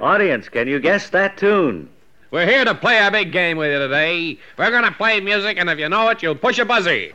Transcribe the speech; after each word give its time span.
Audience, 0.00 0.48
can 0.48 0.68
you 0.68 0.78
guess 0.78 1.10
that 1.10 1.36
tune? 1.36 1.88
We're 2.30 2.46
here 2.46 2.64
to 2.64 2.74
play 2.74 3.04
a 3.04 3.10
big 3.10 3.32
game 3.32 3.56
with 3.56 3.72
you 3.72 3.80
today. 3.80 4.38
We're 4.56 4.70
going 4.70 4.84
to 4.84 4.92
play 4.92 5.18
music, 5.20 5.58
and 5.58 5.68
if 5.68 5.78
you 5.78 5.88
know 5.88 6.08
it, 6.10 6.22
you'll 6.22 6.36
push 6.36 6.60
a 6.60 6.64
buzzy. 6.64 7.14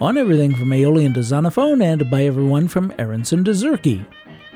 on 0.00 0.18
everything 0.18 0.54
from 0.54 0.72
Aeolian 0.72 1.14
to 1.14 1.20
Zonophone 1.20 1.82
and 1.82 2.10
by 2.10 2.24
everyone 2.24 2.68
from 2.68 2.92
Aaronson 2.98 3.44
to 3.44 3.52
Zurke. 3.52 4.06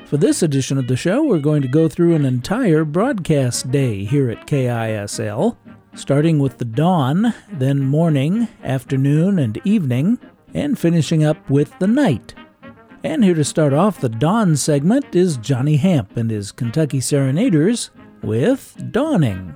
For 0.05 0.17
this 0.17 0.43
edition 0.43 0.77
of 0.77 0.87
the 0.87 0.95
show, 0.95 1.23
we're 1.23 1.39
going 1.39 1.61
to 1.61 1.67
go 1.67 1.87
through 1.87 2.15
an 2.15 2.25
entire 2.25 2.83
broadcast 2.83 3.71
day 3.71 4.03
here 4.03 4.29
at 4.29 4.45
KISL, 4.45 5.57
starting 5.95 6.37
with 6.37 6.57
the 6.57 6.65
dawn, 6.65 7.33
then 7.51 7.79
morning, 7.79 8.47
afternoon, 8.63 9.39
and 9.39 9.59
evening, 9.63 10.19
and 10.53 10.77
finishing 10.77 11.23
up 11.23 11.49
with 11.49 11.77
the 11.79 11.87
night. 11.87 12.35
And 13.03 13.23
here 13.23 13.33
to 13.33 13.43
start 13.43 13.73
off 13.73 13.99
the 14.01 14.09
dawn 14.09 14.55
segment 14.57 15.15
is 15.15 15.37
Johnny 15.37 15.77
Hamp 15.77 16.17
and 16.17 16.29
his 16.29 16.51
Kentucky 16.51 16.99
Serenaders 16.99 17.89
with 18.21 18.75
Dawning. 18.91 19.55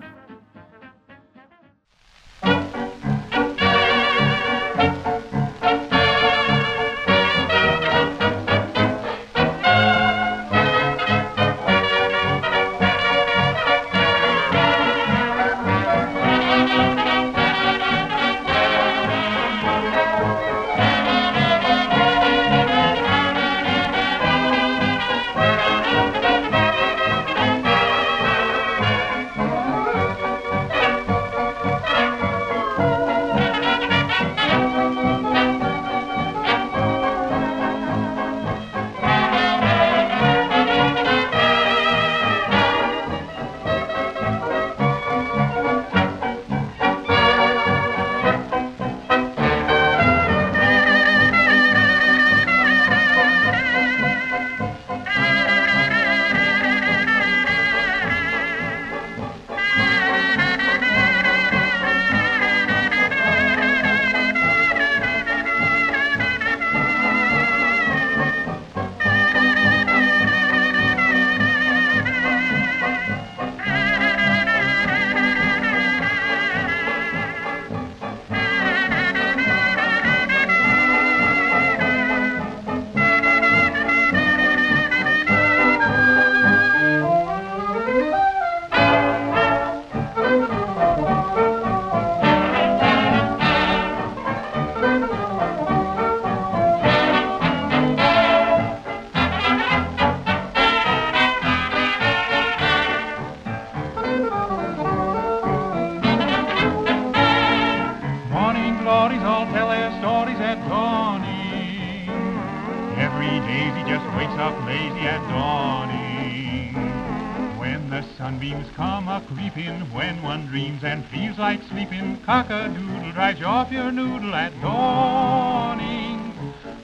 Cock-a-doodle 122.48 123.12
drives 123.14 123.40
you 123.40 123.46
off 123.46 123.72
your 123.72 123.92
noodle 123.92 124.36
at 124.36 124.54
dawning. 124.62 126.34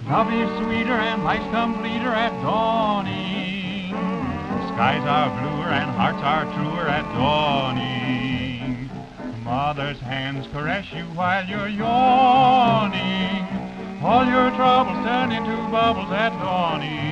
Love 0.07 0.33
is 0.33 0.49
sweeter 0.57 0.93
and 0.93 1.23
life's 1.23 1.43
completer 1.51 2.09
at 2.09 2.31
dawning. 2.41 3.91
Skies 4.73 5.05
are 5.05 5.29
bluer 5.29 5.69
and 5.69 5.91
hearts 5.91 6.21
are 6.23 6.45
truer 6.55 6.87
at 6.87 7.03
dawning. 7.13 8.89
Mother's 9.43 9.99
hands 9.99 10.47
caress 10.51 10.91
you 10.93 11.03
while 11.13 11.45
you're 11.45 11.67
yawning. 11.67 13.47
All 14.01 14.25
your 14.25 14.49
troubles 14.51 15.05
turn 15.05 15.31
into 15.31 15.55
bubbles 15.69 16.11
at 16.11 16.31
dawning. 16.39 17.10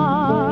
Of 0.00 0.49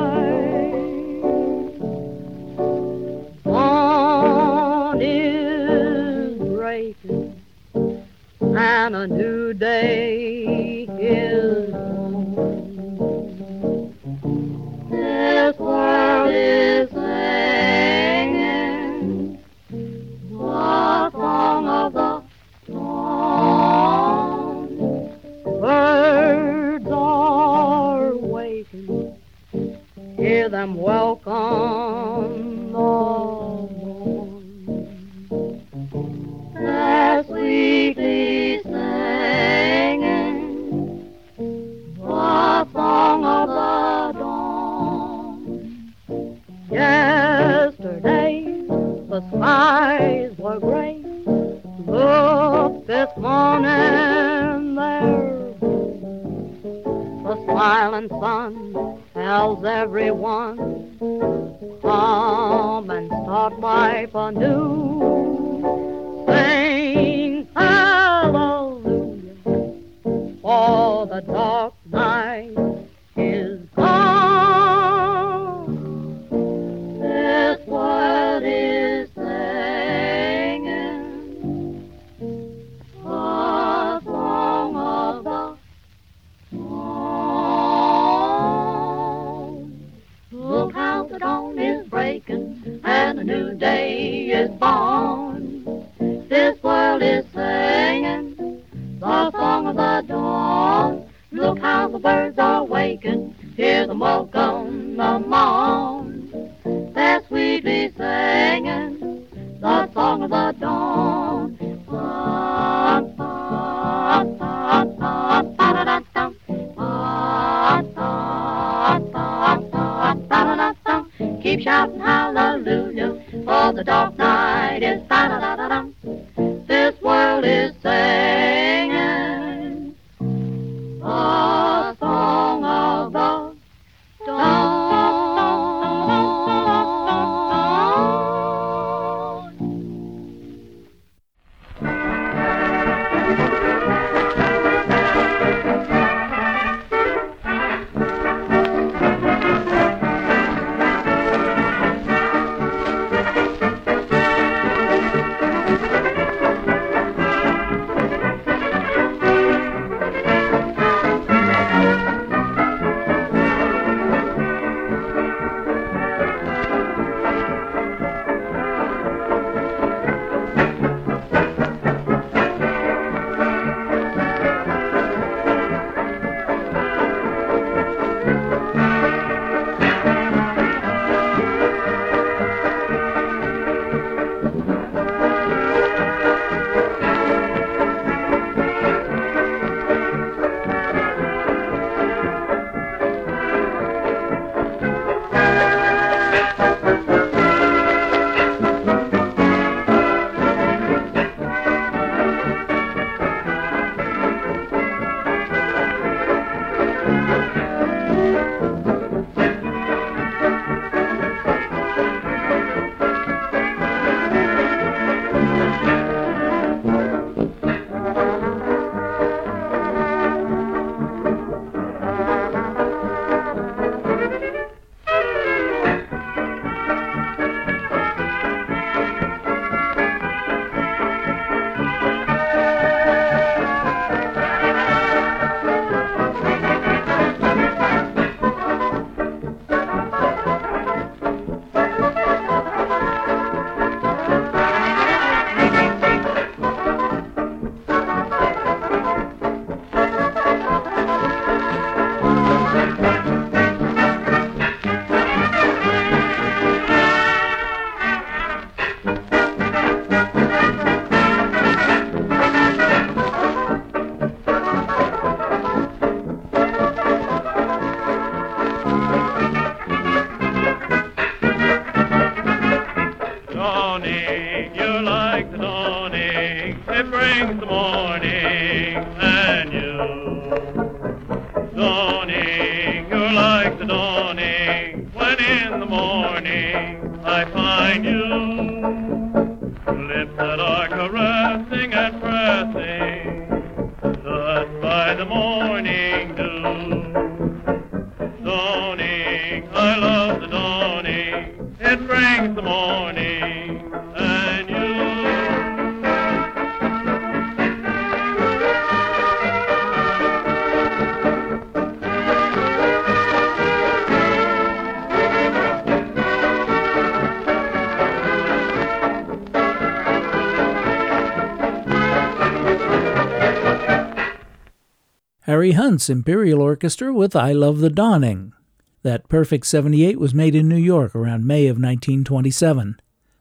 Harry 325.68 325.76
Hunt's 325.76 326.08
Imperial 326.08 326.62
Orchestra 326.62 327.12
with 327.12 327.36
I 327.36 327.52
Love 327.52 327.80
the 327.80 327.90
Dawning. 327.90 328.54
That 329.02 329.28
Perfect 329.28 329.66
78 329.66 330.18
was 330.18 330.32
made 330.32 330.54
in 330.54 330.66
New 330.66 330.78
York 330.78 331.14
around 331.14 331.46
May 331.46 331.66
of 331.66 331.76
1927. 331.76 332.98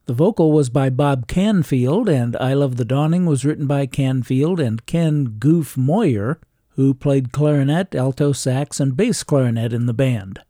The 0.07 0.13
vocal 0.13 0.51
was 0.51 0.69
by 0.69 0.89
Bob 0.89 1.27
Canfield, 1.27 2.09
and 2.09 2.35
I 2.35 2.53
Love 2.53 2.75
the 2.75 2.83
Dawning 2.83 3.25
was 3.25 3.45
written 3.45 3.65
by 3.65 3.85
Canfield 3.85 4.59
and 4.59 4.85
Ken 4.85 5.37
Goof 5.39 5.77
Moyer, 5.77 6.41
who 6.71 6.93
played 6.93 7.31
clarinet, 7.31 7.95
alto 7.95 8.33
sax, 8.33 8.81
and 8.81 8.97
bass 8.97 9.23
clarinet 9.23 9.71
in 9.71 9.85
the 9.85 9.93
band. 9.93 10.41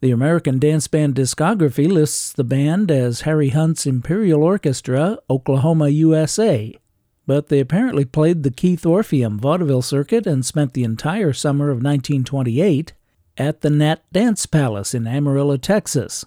The 0.00 0.12
American 0.12 0.58
Dance 0.58 0.88
Band 0.88 1.14
discography 1.14 1.92
lists 1.92 2.32
the 2.32 2.42
band 2.42 2.90
as 2.90 3.20
Harry 3.22 3.50
Hunt's 3.50 3.84
Imperial 3.84 4.42
Orchestra, 4.42 5.18
Oklahoma, 5.28 5.90
USA, 5.90 6.74
but 7.28 7.48
they 7.48 7.60
apparently 7.60 8.06
played 8.06 8.42
the 8.42 8.50
Keith 8.50 8.86
Orpheum 8.86 9.38
vaudeville 9.38 9.82
circuit 9.82 10.26
and 10.26 10.46
spent 10.46 10.72
the 10.72 10.82
entire 10.82 11.34
summer 11.34 11.66
of 11.66 11.76
1928 11.76 12.94
at 13.36 13.60
the 13.60 13.68
Nat 13.68 14.02
Dance 14.10 14.46
Palace 14.46 14.94
in 14.94 15.06
Amarillo, 15.06 15.58
Texas. 15.58 16.24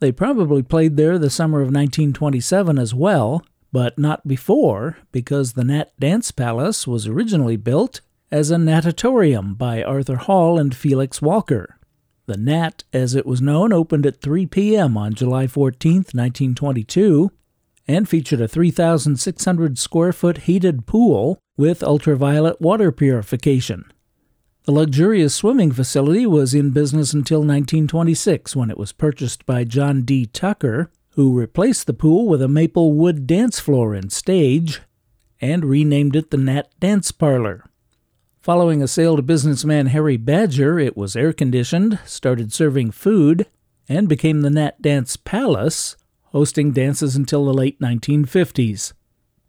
They 0.00 0.10
probably 0.10 0.64
played 0.64 0.96
there 0.96 1.16
the 1.16 1.30
summer 1.30 1.58
of 1.60 1.68
1927 1.68 2.76
as 2.76 2.92
well, 2.92 3.46
but 3.70 3.96
not 4.00 4.26
before, 4.26 4.98
because 5.12 5.52
the 5.52 5.62
Nat 5.62 5.92
Dance 6.00 6.32
Palace 6.32 6.88
was 6.88 7.06
originally 7.06 7.56
built 7.56 8.00
as 8.32 8.50
a 8.50 8.58
natatorium 8.58 9.54
by 9.54 9.80
Arthur 9.84 10.16
Hall 10.16 10.58
and 10.58 10.74
Felix 10.74 11.22
Walker. 11.22 11.78
The 12.26 12.36
Nat, 12.36 12.82
as 12.92 13.14
it 13.14 13.26
was 13.26 13.40
known, 13.40 13.72
opened 13.72 14.06
at 14.06 14.20
3 14.20 14.46
p.m. 14.46 14.96
on 14.96 15.14
July 15.14 15.46
14, 15.46 15.98
1922, 15.98 17.30
and 17.86 18.08
featured 18.08 18.40
a 18.40 18.48
3,600 18.48 19.78
square 19.78 20.12
foot 20.12 20.38
heated 20.38 20.86
pool 20.86 21.38
with 21.56 21.82
ultraviolet 21.82 22.60
water 22.60 22.92
purification. 22.92 23.84
The 24.64 24.72
luxurious 24.72 25.34
swimming 25.34 25.72
facility 25.72 26.24
was 26.24 26.54
in 26.54 26.70
business 26.70 27.12
until 27.12 27.40
1926 27.40 28.54
when 28.54 28.70
it 28.70 28.78
was 28.78 28.92
purchased 28.92 29.44
by 29.44 29.64
John 29.64 30.02
D. 30.02 30.26
Tucker, 30.26 30.90
who 31.14 31.36
replaced 31.38 31.86
the 31.86 31.92
pool 31.92 32.28
with 32.28 32.40
a 32.40 32.48
maple 32.48 32.92
wood 32.92 33.26
dance 33.26 33.58
floor 33.58 33.92
and 33.92 34.12
stage 34.12 34.80
and 35.40 35.64
renamed 35.64 36.14
it 36.14 36.30
the 36.30 36.36
Nat 36.36 36.68
Dance 36.78 37.10
Parlor. 37.10 37.64
Following 38.40 38.82
a 38.82 38.88
sale 38.88 39.16
to 39.16 39.22
businessman 39.22 39.86
Harry 39.86 40.16
Badger, 40.16 40.78
it 40.78 40.96
was 40.96 41.16
air 41.16 41.32
conditioned, 41.32 41.98
started 42.06 42.52
serving 42.52 42.92
food, 42.92 43.46
and 43.88 44.08
became 44.08 44.42
the 44.42 44.50
Nat 44.50 44.80
Dance 44.80 45.16
Palace, 45.16 45.96
hosting 46.32 46.72
dances 46.72 47.14
until 47.14 47.44
the 47.44 47.54
late 47.54 47.78
1950s. 47.80 48.92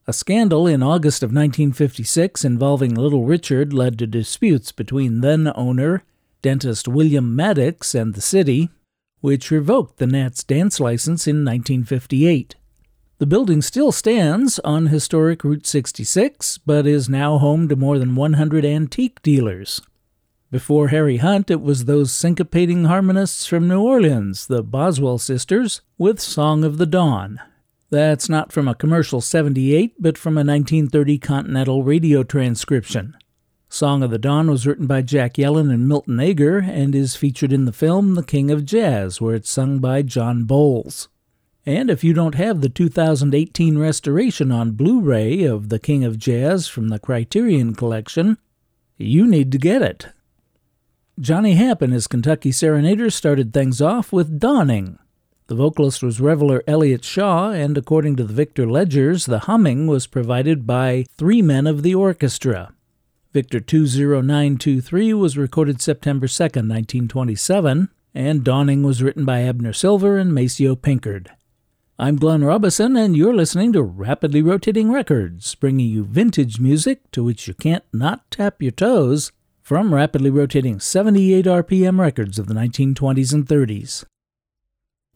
A 0.05 0.13
scandal 0.13 0.67
in 0.67 0.83
August 0.83 1.23
of 1.23 1.29
1956 1.29 2.43
involving 2.43 2.93
Little 2.93 3.23
Richard 3.23 3.73
led 3.73 3.97
to 3.99 4.07
disputes 4.07 4.71
between 4.71 5.21
then 5.21 5.51
owner, 5.55 6.03
dentist 6.41 6.87
William 6.89 7.35
Maddox, 7.35 7.95
and 7.95 8.13
the 8.13 8.21
city, 8.21 8.69
which 9.21 9.49
revoked 9.49 9.97
the 9.97 10.07
Nat's 10.07 10.43
dance 10.43 10.81
license 10.81 11.25
in 11.25 11.45
1958. 11.45 12.55
The 13.19 13.25
building 13.25 13.61
still 13.61 13.93
stands 13.93 14.59
on 14.59 14.87
historic 14.87 15.45
Route 15.45 15.65
66, 15.65 16.57
but 16.57 16.85
is 16.85 17.07
now 17.07 17.37
home 17.37 17.69
to 17.69 17.77
more 17.77 17.97
than 17.97 18.15
100 18.15 18.65
antique 18.65 19.21
dealers. 19.21 19.81
Before 20.53 20.89
Harry 20.89 21.17
Hunt, 21.17 21.49
it 21.49 21.63
was 21.63 21.85
those 21.85 22.11
syncopating 22.11 22.85
harmonists 22.85 23.47
from 23.47 23.67
New 23.67 23.81
Orleans, 23.81 24.45
the 24.45 24.61
Boswell 24.61 25.17
sisters, 25.17 25.81
with 25.97 26.19
Song 26.19 26.63
of 26.63 26.77
the 26.77 26.85
Dawn. 26.85 27.39
That's 27.89 28.29
not 28.29 28.51
from 28.51 28.67
a 28.67 28.75
commercial 28.75 29.19
78, 29.19 29.95
but 29.97 30.15
from 30.15 30.33
a 30.33 30.45
1930 30.45 31.17
Continental 31.17 31.81
radio 31.81 32.21
transcription. 32.21 33.17
Song 33.67 34.03
of 34.03 34.11
the 34.11 34.19
Dawn 34.19 34.47
was 34.47 34.67
written 34.67 34.85
by 34.85 35.01
Jack 35.01 35.37
Yellen 35.37 35.73
and 35.73 35.87
Milton 35.87 36.19
Ager 36.19 36.59
and 36.59 36.93
is 36.93 37.15
featured 37.15 37.51
in 37.51 37.65
the 37.65 37.71
film 37.71 38.13
The 38.13 38.21
King 38.21 38.51
of 38.51 38.63
Jazz, 38.63 39.19
where 39.19 39.33
it's 39.33 39.49
sung 39.49 39.79
by 39.79 40.03
John 40.03 40.43
Boles. 40.43 41.09
And 41.65 41.89
if 41.89 42.03
you 42.03 42.13
don't 42.13 42.35
have 42.35 42.61
the 42.61 42.69
2018 42.69 43.79
restoration 43.79 44.51
on 44.51 44.73
Blu 44.73 45.01
ray 45.01 45.45
of 45.45 45.69
The 45.69 45.79
King 45.79 46.03
of 46.03 46.19
Jazz 46.19 46.67
from 46.67 46.89
the 46.89 46.99
Criterion 46.99 47.73
Collection, 47.73 48.37
you 48.99 49.25
need 49.25 49.51
to 49.51 49.57
get 49.57 49.81
it. 49.81 50.09
Johnny 51.19 51.53
Hamp 51.53 51.83
and 51.83 51.93
his 51.93 52.07
Kentucky 52.07 52.51
Serenaders 52.51 53.13
started 53.13 53.53
things 53.53 53.79
off 53.79 54.11
with 54.11 54.39
Dawning. 54.39 54.97
The 55.45 55.53
vocalist 55.53 56.01
was 56.01 56.19
Reveler 56.19 56.63
Elliott 56.65 57.03
Shaw, 57.03 57.51
and 57.51 57.77
according 57.77 58.15
to 58.15 58.23
the 58.23 58.33
Victor 58.33 58.65
Ledgers, 58.65 59.27
the 59.27 59.39
humming 59.39 59.85
was 59.85 60.07
provided 60.07 60.65
by 60.65 61.05
three 61.15 61.43
men 61.43 61.67
of 61.67 61.83
the 61.83 61.93
orchestra. 61.93 62.73
Victor 63.31 63.59
20923 63.59 65.13
was 65.13 65.37
recorded 65.37 65.81
September 65.81 66.27
2, 66.27 66.43
1927, 66.43 67.89
and 68.15 68.43
Dawning 68.43 68.81
was 68.81 69.03
written 69.03 69.23
by 69.23 69.41
Abner 69.41 69.73
Silver 69.73 70.17
and 70.17 70.33
Maceo 70.33 70.75
Pinkard. 70.75 71.29
I'm 71.99 72.15
Glenn 72.15 72.43
Robison, 72.43 72.97
and 72.97 73.15
you're 73.15 73.35
listening 73.35 73.71
to 73.73 73.83
Rapidly 73.83 74.41
Rotating 74.41 74.91
Records, 74.91 75.53
bringing 75.53 75.87
you 75.87 76.05
vintage 76.05 76.59
music 76.59 77.11
to 77.11 77.23
which 77.23 77.47
you 77.47 77.53
can't 77.53 77.83
not 77.93 78.31
tap 78.31 78.63
your 78.63 78.71
toes 78.71 79.31
from 79.63 79.93
rapidly 79.93 80.29
rotating 80.29 80.77
78 80.77 81.45
RPM 81.45 81.97
records 81.97 82.37
of 82.37 82.47
the 82.47 82.53
1920s 82.53 83.33
and 83.33 83.47
30s. 83.47 84.03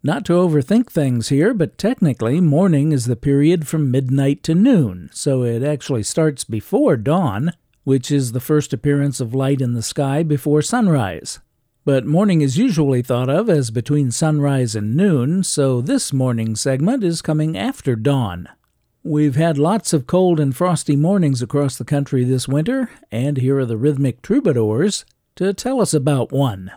Not 0.01 0.23
to 0.25 0.33
overthink 0.33 0.89
things 0.89 1.27
here, 1.27 1.53
but 1.53 1.77
technically, 1.77 2.39
morning 2.39 2.93
is 2.93 3.05
the 3.05 3.17
period 3.17 3.67
from 3.67 3.91
midnight 3.91 4.43
to 4.43 4.55
noon, 4.55 5.09
so 5.11 5.43
it 5.43 5.63
actually 5.63 6.03
starts 6.03 6.45
before 6.45 6.95
dawn, 6.95 7.51
which 7.83 8.09
is 8.09 8.31
the 8.31 8.39
first 8.39 8.71
appearance 8.71 9.19
of 9.19 9.35
light 9.35 9.59
in 9.59 9.73
the 9.73 9.81
sky 9.81 10.23
before 10.23 10.61
sunrise. 10.61 11.39
But 11.83 12.05
morning 12.05 12.39
is 12.39 12.57
usually 12.57 13.01
thought 13.01 13.29
of 13.29 13.49
as 13.49 13.69
between 13.69 14.11
sunrise 14.11 14.75
and 14.75 14.95
noon, 14.95 15.43
so 15.43 15.81
this 15.81 16.13
morning 16.13 16.55
segment 16.55 17.03
is 17.03 17.21
coming 17.21 17.57
after 17.57 17.97
dawn. 17.97 18.47
We've 19.07 19.37
had 19.37 19.57
lots 19.57 19.93
of 19.93 20.05
cold 20.05 20.37
and 20.37 20.53
frosty 20.53 20.97
mornings 20.97 21.41
across 21.41 21.77
the 21.77 21.85
country 21.85 22.25
this 22.25 22.45
winter, 22.45 22.89
and 23.09 23.37
here 23.37 23.57
are 23.57 23.65
the 23.65 23.77
rhythmic 23.77 24.21
troubadours 24.21 25.05
to 25.37 25.53
tell 25.53 25.79
us 25.79 25.93
about 25.93 26.33
one. 26.33 26.73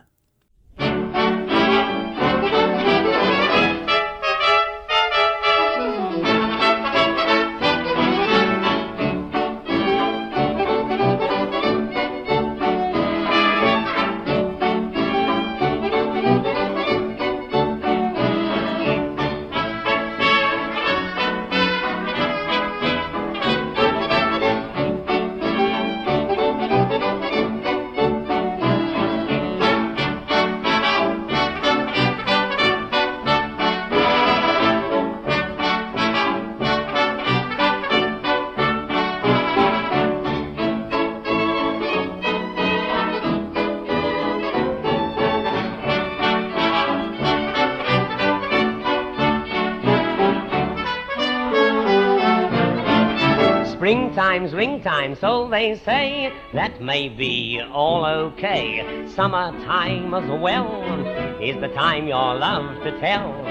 Springtime's 54.30 54.54
ringtime, 54.54 55.16
so 55.16 55.48
they 55.48 55.74
say. 55.74 56.32
That 56.54 56.80
may 56.80 57.08
be 57.08 57.60
all 57.72 58.06
okay. 58.06 59.04
Summertime 59.08 60.14
as 60.14 60.40
well 60.40 61.42
is 61.42 61.60
the 61.60 61.66
time 61.74 62.06
your 62.06 62.36
love 62.36 62.80
to 62.84 62.96
tell. 63.00 63.44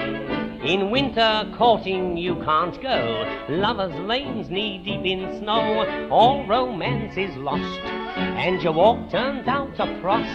In 0.64 0.90
winter 0.90 1.52
courting 1.58 2.16
you 2.16 2.34
can't 2.36 2.80
go. 2.80 3.42
Lovers' 3.50 3.94
lanes 4.06 4.48
knee 4.48 4.78
deep 4.78 5.04
in 5.04 5.38
snow. 5.40 6.08
All 6.08 6.46
romance 6.46 7.14
is 7.18 7.36
lost, 7.36 7.80
and 8.20 8.62
your 8.62 8.72
walk 8.72 9.10
turns 9.10 9.46
out 9.48 9.74
to 9.76 10.00
frost. 10.00 10.28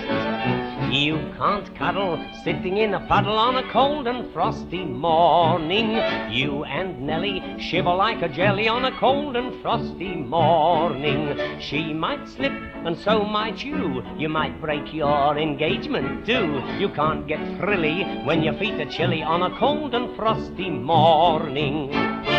You 0.93 1.15
can't 1.37 1.75
cuddle 1.75 2.23
sitting 2.43 2.77
in 2.77 2.93
a 2.93 3.05
puddle 3.07 3.37
on 3.37 3.55
a 3.57 3.71
cold 3.71 4.07
and 4.07 4.31
frosty 4.31 4.85
morning. 4.85 5.91
You 6.31 6.63
and 6.63 7.01
Nellie 7.01 7.59
shiver 7.59 7.93
like 7.93 8.21
a 8.21 8.29
jelly 8.29 8.67
on 8.67 8.85
a 8.85 8.97
cold 8.99 9.35
and 9.35 9.61
frosty 9.61 10.15
morning. 10.15 11.59
She 11.59 11.93
might 11.93 12.27
slip 12.29 12.53
and 12.85 12.97
so 12.97 13.23
might 13.23 13.63
you. 13.63 14.03
You 14.17 14.29
might 14.29 14.61
break 14.61 14.93
your 14.93 15.37
engagement 15.37 16.25
too. 16.25 16.61
You 16.77 16.89
can't 16.89 17.27
get 17.27 17.59
frilly 17.59 18.03
when 18.23 18.43
your 18.43 18.53
feet 18.53 18.79
are 18.79 18.89
chilly 18.89 19.23
on 19.23 19.41
a 19.43 19.57
cold 19.57 19.95
and 19.95 20.15
frosty 20.15 20.69
morning. 20.69 22.34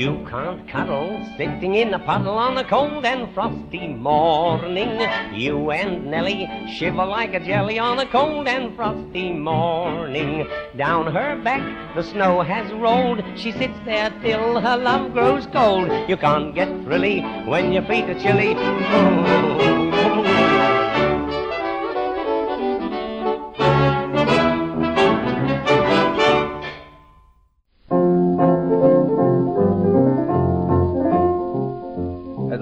You 0.00 0.26
can't 0.30 0.66
cuddle 0.66 1.22
sitting 1.36 1.74
in 1.74 1.92
a 1.92 1.98
puddle 1.98 2.38
on 2.38 2.56
a 2.56 2.64
cold 2.64 3.04
and 3.04 3.30
frosty 3.34 3.86
morning. 3.86 5.06
You 5.34 5.72
and 5.72 6.06
Nellie 6.06 6.48
shiver 6.74 7.04
like 7.04 7.34
a 7.34 7.40
jelly 7.40 7.78
on 7.78 7.98
a 7.98 8.06
cold 8.06 8.48
and 8.48 8.74
frosty 8.74 9.30
morning. 9.30 10.48
Down 10.74 11.12
her 11.12 11.36
back 11.44 11.94
the 11.94 12.02
snow 12.02 12.40
has 12.40 12.72
rolled. 12.72 13.22
She 13.36 13.52
sits 13.52 13.78
there 13.84 14.08
till 14.22 14.58
her 14.58 14.78
love 14.78 15.12
grows 15.12 15.46
cold. 15.48 15.90
You 16.08 16.16
can't 16.16 16.54
get 16.54 16.68
thrilly 16.84 17.20
when 17.44 17.70
your 17.70 17.82
feet 17.82 18.08
are 18.08 18.18
chilly. 18.18 18.54
Oh. 18.56 19.79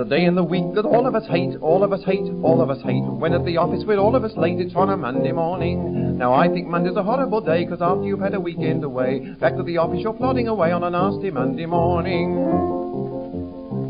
Day 0.09 0.25
in 0.25 0.35
the 0.35 0.43
week 0.43 0.75
that 0.75 0.85
all 0.85 1.07
of 1.07 1.15
us 1.15 1.27
hate, 1.29 1.57
all 1.61 1.85
of 1.85 1.93
us 1.93 2.03
hate, 2.05 2.25
all 2.43 2.61
of 2.61 2.71
us 2.71 2.81
hate. 2.83 3.05
When 3.05 3.35
at 3.35 3.45
the 3.45 3.59
office 3.59 3.85
we're 3.87 3.99
all 3.99 4.17
of 4.17 4.25
us 4.25 4.37
late, 4.37 4.59
it's 4.59 4.75
on 4.75 4.89
a 4.91 4.97
Monday 4.97 5.33
morning. 5.33 6.17
Now 6.17 6.33
I 6.33 6.49
think 6.49 6.67
Monday's 6.67 6.97
a 6.97 7.03
horrible 7.03 7.41
day, 7.41 7.65
'cause 7.67 7.83
after 7.83 8.05
you've 8.05 8.21
had 8.21 8.35
a 8.35 8.41
weekend 8.41 8.85
away, 8.85 9.21
back 9.39 9.57
to 9.57 9.63
the 9.63 9.79
office 9.79 10.01
you're 10.01 10.15
plodding 10.15 10.49
away 10.49 10.73
on 10.73 10.83
a 10.83 10.91
nasty 10.91 11.31
Monday 11.31 11.67
morning. 11.67 12.35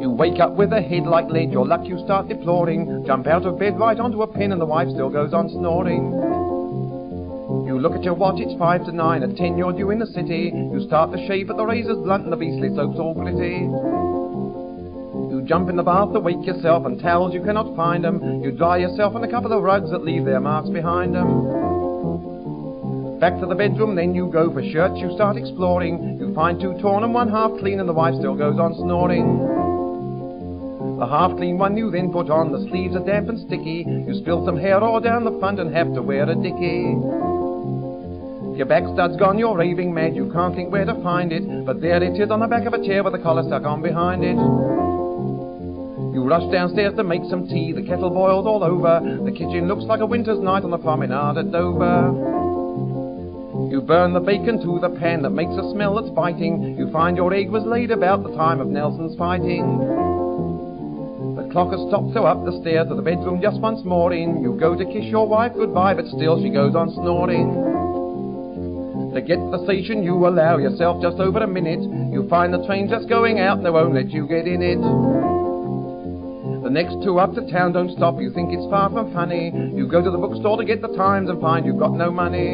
You 0.01 0.11
wake 0.11 0.41
up 0.41 0.57
with 0.57 0.73
a 0.73 0.81
head 0.81 1.07
like 1.07 1.31
lead, 1.31 1.53
your 1.53 1.67
luck 1.67 1.87
you 1.87 1.99
start 2.01 2.29
deploring. 2.29 3.05
Jump 3.07 3.27
out 3.27 3.47
of 3.47 3.59
bed 3.59 3.79
right 3.79 3.99
onto 3.99 4.23
a 4.23 4.27
pin 4.27 4.53
and 4.53 4.61
the 4.61 4.67
wife 4.67 4.91
still 4.91 5.11
goes 5.11 5.33
on 5.33 5.49
snoring. 5.49 6.13
You 7.67 7.79
look 7.79 7.95
at 7.95 8.03
your 8.03 8.15
watch, 8.15 8.41
it's 8.41 8.55
five 8.59 8.85
to 8.87 8.93
nine, 8.93 9.23
at 9.23 9.37
ten 9.37 9.57
you're 9.57 9.73
due 9.73 9.91
in 9.91 9.99
the 9.99 10.07
city. 10.07 10.53
You 10.55 10.81
start 10.81 11.13
to 11.13 11.27
shave 11.27 11.47
but 11.49 11.57
the 11.57 11.67
razor's 11.67 11.99
blunt 11.99 12.25
and 12.25 12.33
the 12.33 12.37
beastly 12.37 12.75
soap's 12.75 12.99
all 12.99 13.15
gritty. 13.15 13.69
Jump 15.49 15.71
in 15.71 15.77
the 15.77 15.83
bath 15.83 16.13
to 16.13 16.21
wake 16.21 16.45
yourself 16.45 16.85
and 16.85 17.01
towels 17.01 17.33
you 17.33 17.41
cannot 17.41 17.75
find 17.75 18.05
'em. 18.05 18.43
You 18.45 18.53
dry 18.53 18.77
yourself 18.77 19.17
on 19.17 19.25
a 19.25 19.29
couple 19.29 19.51
of 19.51 19.63
rugs 19.63 19.91
that 19.91 20.05
leave 20.05 20.27
their 20.27 20.41
marks 20.41 20.69
behind 20.69 21.17
'em. 21.17 21.47
Back 23.19 23.41
to 23.41 23.47
the 23.47 23.55
bedroom, 23.55 23.95
then 23.95 24.15
you 24.15 24.27
go 24.27 24.51
for 24.51 24.63
shirts, 24.63 25.01
you 25.01 25.11
start 25.15 25.39
exploring. 25.39 26.19
You 26.21 26.35
find 26.35 26.61
two 26.61 26.75
torn 26.75 27.03
and 27.03 27.15
one 27.15 27.31
half 27.31 27.57
clean, 27.61 27.81
and 27.81 27.89
the 27.89 27.95
wife 27.95 28.15
still 28.17 28.35
goes 28.35 28.59
on 28.59 28.75
snoring. 28.75 29.39
The 30.99 31.07
half 31.07 31.35
clean 31.37 31.57
one 31.57 31.79
you 31.79 31.91
then 31.91 32.13
put 32.13 32.29
on, 32.29 32.53
the 32.53 32.69
sleeves 32.69 32.95
are 32.95 33.07
damp 33.07 33.31
and 33.31 33.39
sticky. 33.39 33.87
You 34.07 34.15
spill 34.17 34.45
some 34.45 34.59
hair 34.59 34.85
all 34.85 35.01
down 35.01 35.25
the 35.25 35.39
front 35.41 35.61
and 35.61 35.75
have 35.75 35.95
to 35.95 36.03
wear 36.03 36.29
a 36.29 36.35
dicky. 36.35 36.95
Your 38.55 38.67
back 38.67 38.87
stud's 38.89 39.17
gone, 39.17 39.39
you're 39.39 39.57
raving 39.57 39.95
mad, 39.95 40.15
you 40.15 40.31
can't 40.31 40.55
think 40.55 40.71
where 40.71 40.85
to 40.85 40.95
find 40.97 41.33
it. 41.33 41.65
But 41.65 41.81
there 41.81 42.03
it 42.03 42.21
is 42.21 42.31
on 42.31 42.41
the 42.41 42.47
back 42.47 42.67
of 42.67 42.75
a 42.75 42.85
chair 42.85 43.03
with 43.03 43.15
the 43.15 43.19
collar 43.19 43.45
stuck 43.45 43.65
on 43.65 43.81
behind 43.81 44.25
it. 44.25 44.37
You 46.19 46.27
rush 46.27 46.51
downstairs 46.51 46.97
to 46.97 47.05
make 47.05 47.23
some 47.31 47.47
tea, 47.47 47.71
the 47.71 47.81
kettle 47.81 48.11
boils 48.11 48.45
all 48.45 48.65
over. 48.65 48.99
The 49.23 49.31
kitchen 49.31 49.69
looks 49.69 49.85
like 49.85 50.01
a 50.01 50.07
winter's 50.07 50.41
night 50.41 50.65
on 50.65 50.73
the 50.73 50.79
promenade 50.83 51.39
at 51.39 51.53
Dover. 51.53 52.11
You 53.71 53.81
burn 53.87 54.15
the 54.15 54.19
bacon 54.19 54.59
to 54.67 54.81
the 54.83 54.99
pan 54.99 55.23
that 55.23 55.31
makes 55.31 55.55
a 55.55 55.71
smell 55.71 55.95
that's 55.95 56.11
biting. 56.11 56.75
You 56.77 56.91
find 56.91 57.17
your 57.17 57.33
egg 57.33 57.51
was 57.51 57.63
laid 57.63 57.93
about 57.93 58.25
the 58.25 58.35
time 58.35 58.59
of 58.59 58.67
Nelson's 58.67 59.15
fighting. 59.15 59.63
The 61.39 61.47
clock 61.55 61.71
has 61.71 61.87
stopped, 61.87 62.11
so 62.15 62.27
up 62.27 62.45
the 62.45 62.59
stairs 62.67 62.89
to 62.89 62.97
the 62.97 63.03
bedroom 63.03 63.39
just 63.41 63.61
once 63.61 63.85
more 63.85 64.13
in. 64.13 64.43
You 64.43 64.59
go 64.59 64.75
to 64.75 64.85
kiss 64.91 65.07
your 65.07 65.29
wife 65.29 65.53
goodbye, 65.55 65.95
but 65.95 66.07
still 66.07 66.43
she 66.43 66.51
goes 66.51 66.75
on 66.75 66.91
snoring. 66.99 67.47
To 69.15 69.21
get 69.23 69.39
to 69.39 69.51
the 69.55 69.63
station, 69.71 70.03
you 70.03 70.19
allow 70.27 70.59
yourself 70.59 71.01
just 71.01 71.23
over 71.23 71.39
a 71.39 71.47
minute. 71.47 71.87
You 72.11 72.27
find 72.27 72.53
the 72.53 72.67
train 72.67 72.91
just 72.91 73.09
going 73.09 73.39
out, 73.39 73.63
they 73.63 73.71
won't 73.71 73.95
let 73.95 74.11
you 74.11 74.27
get 74.27 74.49
in 74.49 74.67
it. 74.67 75.18
The 76.69 76.75
next 76.75 77.01
two 77.03 77.19
up 77.19 77.33
to 77.33 77.41
town 77.51 77.73
don't 77.73 77.97
stop, 77.97 78.21
you 78.21 78.29
think 78.29 78.53
it's 78.53 78.69
far 78.69 78.93
from 78.93 79.11
funny. 79.15 79.49
You 79.73 79.89
go 79.89 80.05
to 80.05 80.11
the 80.11 80.19
bookstore 80.19 80.59
to 80.59 80.67
get 80.67 80.83
the 80.83 80.93
Times 81.01 81.31
and 81.31 81.41
find 81.41 81.65
you've 81.65 81.81
got 81.81 81.97
no 81.97 82.11
money. 82.11 82.53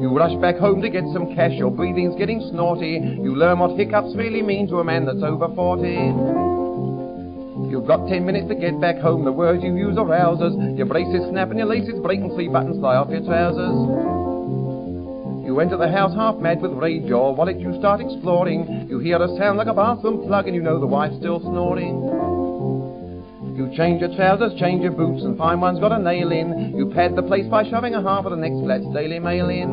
You 0.00 0.08
rush 0.16 0.32
back 0.40 0.56
home 0.56 0.80
to 0.80 0.88
get 0.88 1.04
some 1.12 1.36
cash, 1.36 1.52
your 1.52 1.70
breathing's 1.70 2.16
getting 2.16 2.40
snorty. 2.48 2.96
You 2.96 3.36
learn 3.36 3.58
what 3.58 3.76
hiccups 3.76 4.16
really 4.16 4.40
mean 4.40 4.68
to 4.68 4.80
a 4.80 4.84
man 4.84 5.04
that's 5.04 5.22
over 5.22 5.52
40. 5.52 7.68
You've 7.68 7.84
got 7.84 8.08
ten 8.08 8.24
minutes 8.24 8.48
to 8.48 8.54
get 8.54 8.80
back 8.80 8.96
home, 9.04 9.26
the 9.26 9.36
words 9.36 9.62
you 9.62 9.76
use 9.76 9.98
are 9.98 10.08
rousers. 10.08 10.56
Your 10.78 10.86
braces 10.86 11.28
snap 11.28 11.50
and 11.50 11.58
your 11.58 11.68
laces 11.68 12.00
break 12.00 12.20
and 12.20 12.32
buttons 12.50 12.80
fly 12.80 12.96
off 12.96 13.10
your 13.10 13.20
trousers. 13.20 13.76
You 15.44 15.60
enter 15.60 15.76
the 15.76 15.92
house 15.92 16.14
half 16.14 16.36
mad 16.36 16.62
with 16.62 16.72
rage, 16.72 17.04
your 17.04 17.34
wallet 17.34 17.60
you 17.60 17.76
start 17.78 18.00
exploring. 18.00 18.86
You 18.88 18.98
hear 18.98 19.20
a 19.20 19.28
sound 19.36 19.58
like 19.58 19.66
a 19.66 19.74
bathroom 19.74 20.26
plug 20.26 20.46
and 20.46 20.56
you 20.56 20.62
know 20.62 20.80
the 20.80 20.86
wife's 20.86 21.18
still 21.18 21.40
snoring. 21.40 22.29
You 23.60 23.68
change 23.76 24.00
your 24.00 24.08
trousers, 24.16 24.58
change 24.58 24.80
your 24.80 24.92
boots, 24.92 25.22
and 25.22 25.36
find 25.36 25.60
one's 25.60 25.80
got 25.80 25.92
a 25.92 25.98
nail 25.98 26.32
in. 26.32 26.74
You 26.74 26.90
pad 26.96 27.14
the 27.14 27.20
place 27.20 27.44
by 27.44 27.68
shoving 27.68 27.94
a 27.94 28.00
half 28.00 28.24
of 28.24 28.30
the 28.30 28.38
next 28.38 28.58
flat's 28.64 28.86
Daily 28.94 29.18
Mail 29.18 29.50
in. 29.50 29.68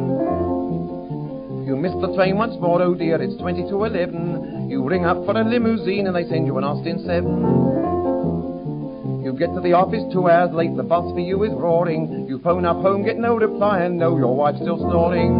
You 1.65 1.78
miss 1.78 1.93
the 2.04 2.13
train 2.13 2.36
once 2.36 2.60
more, 2.60 2.82
oh 2.82 2.95
dear, 2.95 3.21
it's 3.21 3.39
20 3.39 3.69
to 3.69 3.86
11. 3.86 4.69
You 4.69 4.86
ring 4.86 5.06
up 5.06 5.23
for 5.23 5.39
a 5.39 5.43
limousine 5.45 6.06
and 6.06 6.13
they 6.13 6.28
send 6.28 6.47
you 6.47 6.58
an 6.58 6.65
Austin 6.65 7.00
7. 7.08 9.23
You 9.23 9.32
get 9.39 9.56
to 9.56 9.62
the 9.62 9.71
office 9.71 10.04
two 10.12 10.30
hours 10.30 10.52
late, 10.52 10.76
the 10.76 10.84
boss 10.84 11.10
for 11.13 11.21
you 11.21 11.45
is 11.45 11.54
roaring. 11.54 12.28
You 12.28 12.39
phone 12.39 12.65
up 12.65 12.82
home, 12.84 13.06
get 13.06 13.15
no 13.15 13.38
reply, 13.38 13.84
and 13.84 13.97
know 13.97 14.17
your 14.17 14.36
wife's 14.36 14.60
still 14.60 14.80
snoring. 14.80 15.32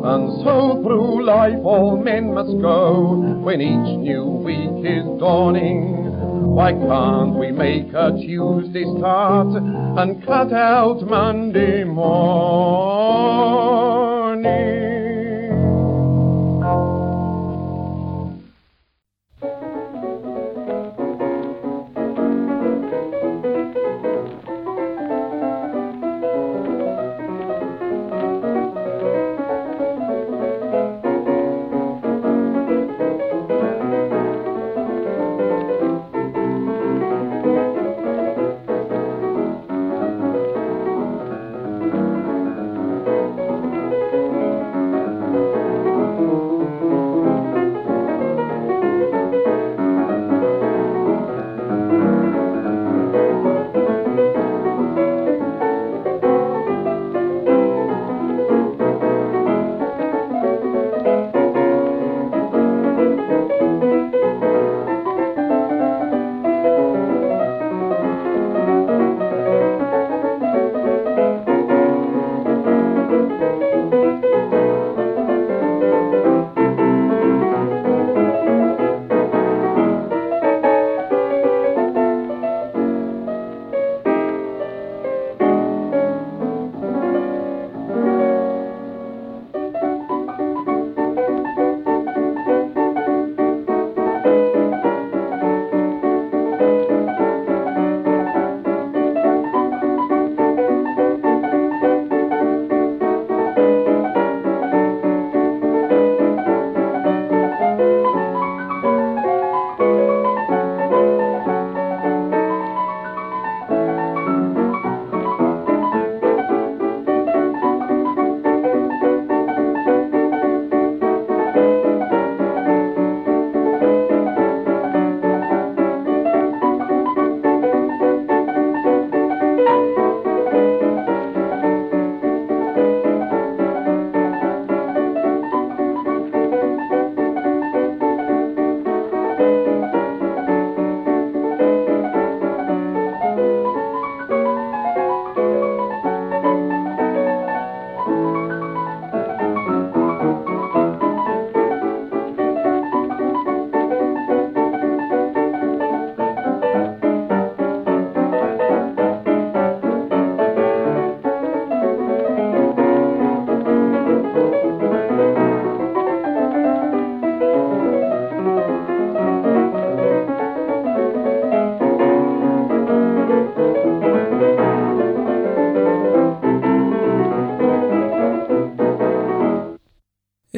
And 0.00 0.32
so 0.48 0.80
through 0.82 1.26
life 1.26 1.60
all 1.62 2.02
men 2.02 2.32
must 2.32 2.58
go 2.62 3.20
when 3.44 3.60
each 3.60 3.98
new 4.00 4.24
week 4.24 4.80
is 4.80 5.04
dawning. 5.20 6.01
Why 6.44 6.72
can't 6.72 7.34
we 7.34 7.52
make 7.52 7.92
a 7.94 8.10
Tuesday 8.12 8.84
start 8.98 9.48
and 9.48 10.24
cut 10.24 10.52
out 10.52 11.02
Monday 11.02 11.84
morning? 11.84 12.02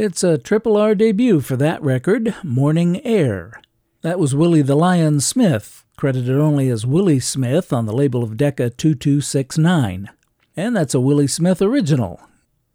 It's 0.04 0.22
a 0.22 0.36
Triple 0.36 0.76
R 0.76 0.94
debut 0.94 1.40
for 1.40 1.56
that 1.56 1.82
record, 1.82 2.34
Morning 2.44 3.02
Air. 3.06 3.58
That 4.02 4.18
was 4.18 4.34
Willie 4.34 4.60
the 4.60 4.74
Lion 4.74 5.18
Smith, 5.20 5.86
credited 5.96 6.36
only 6.36 6.68
as 6.68 6.84
Willie 6.84 7.20
Smith 7.20 7.72
on 7.72 7.86
the 7.86 7.94
label 7.94 8.22
of 8.22 8.36
Decca 8.36 8.68
2269. 8.68 10.10
And 10.58 10.76
that's 10.76 10.92
a 10.92 11.00
Willie 11.00 11.26
Smith 11.26 11.62
original. 11.62 12.20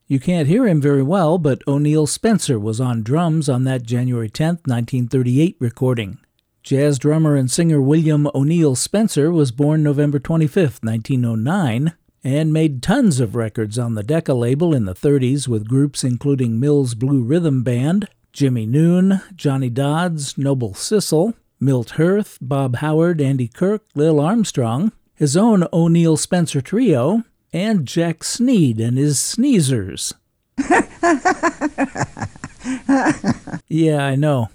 You 0.08 0.20
can't 0.20 0.48
hear 0.48 0.68
him 0.68 0.82
very 0.82 1.04
well, 1.04 1.38
but 1.38 1.62
O'Neill 1.68 2.08
Spencer 2.08 2.58
was 2.58 2.82
on 2.82 3.04
drums 3.04 3.48
on 3.48 3.64
that 3.66 3.84
January 3.84 4.28
10, 4.32 4.62
1938 4.66 5.56
recording. 5.60 6.18
Jazz 6.64 6.98
drummer 6.98 7.36
and 7.36 7.52
singer 7.52 7.80
William 7.80 8.28
O'Neill 8.34 8.74
Spencer 8.74 9.32
was 9.32 9.52
born 9.52 9.84
November 9.84 10.18
25, 10.18 10.80
1909, 10.82 11.94
and 12.24 12.52
made 12.52 12.84
tons 12.84 13.20
of 13.20 13.36
records 13.36 13.80
on 13.80 13.96
the 13.96 14.04
Decca 14.04 14.34
label 14.34 14.74
in 14.74 14.86
the 14.86 14.94
30s 14.94 15.48
with 15.48 15.68
groups 15.68 16.04
including 16.04 16.60
Mills 16.60 16.96
Blue 16.96 17.22
Rhythm 17.22 17.64
Band, 17.64 18.08
Jimmy 18.34 18.66
Noone, 18.66 19.22
Johnny 19.36 19.70
Dodds, 19.70 20.38
Noble 20.38 20.74
Sissle, 20.74 21.34
Milt 21.60 21.92
Herth, 21.92 22.38
Bob 22.42 22.78
Howard, 22.78 23.20
Andy 23.20 23.48
Kirk, 23.48 23.84
Lil 23.96 24.20
Armstrong, 24.20 24.92
his 25.16 25.36
own 25.36 25.68
O'Neill 25.74 26.18
Spencer 26.18 26.62
Trio, 26.62 27.24
and 27.52 27.86
Jack 27.86 28.24
Sneed 28.24 28.80
and 28.80 28.98
his 28.98 29.18
Sneezers. 29.18 30.14
yeah, 33.68 34.06
I 34.06 34.16
know. 34.16 34.50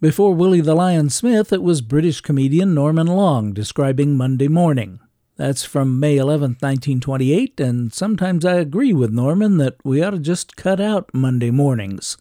Before 0.00 0.34
Willie 0.34 0.60
the 0.60 0.74
Lion 0.74 1.08
Smith, 1.08 1.52
it 1.52 1.62
was 1.62 1.80
British 1.80 2.20
comedian 2.20 2.74
Norman 2.74 3.06
Long 3.06 3.54
describing 3.54 4.16
Monday 4.16 4.48
morning. 4.48 4.98
That's 5.36 5.64
from 5.64 5.98
May 5.98 6.16
11, 6.16 6.58
1928, 6.60 7.58
and 7.58 7.92
sometimes 7.92 8.44
I 8.44 8.54
agree 8.54 8.92
with 8.92 9.12
Norman 9.12 9.56
that 9.58 9.76
we 9.82 10.00
ought 10.00 10.10
to 10.10 10.20
just 10.20 10.56
cut 10.56 10.80
out 10.80 11.10
Monday 11.12 11.50
mornings. 11.50 12.16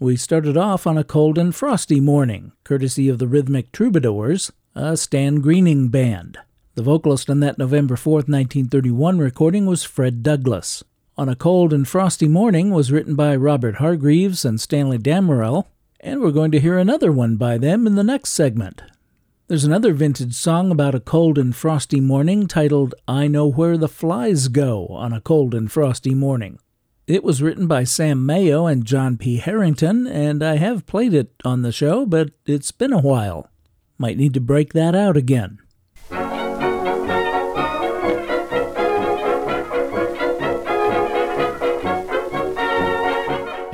We 0.00 0.16
started 0.16 0.56
off 0.56 0.86
on 0.86 0.96
a 0.96 1.04
cold 1.04 1.36
and 1.36 1.54
frosty 1.54 2.00
morning, 2.00 2.52
courtesy 2.64 3.10
of 3.10 3.18
the 3.18 3.28
Rhythmic 3.28 3.70
Troubadours, 3.70 4.50
a 4.74 4.96
Stan 4.96 5.42
Greening 5.42 5.88
band. 5.88 6.38
The 6.74 6.82
vocalist 6.82 7.28
on 7.28 7.40
that 7.40 7.58
November 7.58 7.96
4, 7.96 8.14
1931 8.14 9.18
recording 9.18 9.66
was 9.66 9.84
Fred 9.84 10.22
Douglas. 10.22 10.82
On 11.18 11.28
a 11.28 11.36
Cold 11.36 11.72
and 11.72 11.86
Frosty 11.86 12.28
Morning 12.28 12.70
was 12.70 12.90
written 12.90 13.14
by 13.14 13.36
Robert 13.36 13.76
Hargreaves 13.76 14.44
and 14.44 14.58
Stanley 14.58 14.98
Damerel, 14.98 15.68
and 16.00 16.20
we're 16.20 16.32
going 16.32 16.50
to 16.50 16.60
hear 16.60 16.78
another 16.78 17.12
one 17.12 17.36
by 17.36 17.58
them 17.58 17.86
in 17.86 17.94
the 17.94 18.02
next 18.02 18.30
segment. 18.30 18.82
There's 19.54 19.62
another 19.62 19.92
vintage 19.92 20.34
song 20.34 20.72
about 20.72 20.96
a 20.96 21.00
cold 21.00 21.38
and 21.38 21.54
frosty 21.54 22.00
morning 22.00 22.48
titled 22.48 22.92
I 23.06 23.28
Know 23.28 23.46
Where 23.46 23.78
the 23.78 23.86
Flies 23.86 24.48
Go 24.48 24.88
on 24.88 25.12
a 25.12 25.20
Cold 25.20 25.54
and 25.54 25.70
Frosty 25.70 26.12
Morning. 26.12 26.58
It 27.06 27.22
was 27.22 27.40
written 27.40 27.68
by 27.68 27.84
Sam 27.84 28.26
Mayo 28.26 28.66
and 28.66 28.84
John 28.84 29.16
P. 29.16 29.36
Harrington, 29.36 30.08
and 30.08 30.42
I 30.42 30.56
have 30.56 30.86
played 30.86 31.14
it 31.14 31.34
on 31.44 31.62
the 31.62 31.70
show, 31.70 32.04
but 32.04 32.30
it's 32.46 32.72
been 32.72 32.92
a 32.92 33.00
while. 33.00 33.48
Might 33.96 34.16
need 34.16 34.34
to 34.34 34.40
break 34.40 34.72
that 34.72 34.96
out 34.96 35.16
again. 35.16 35.60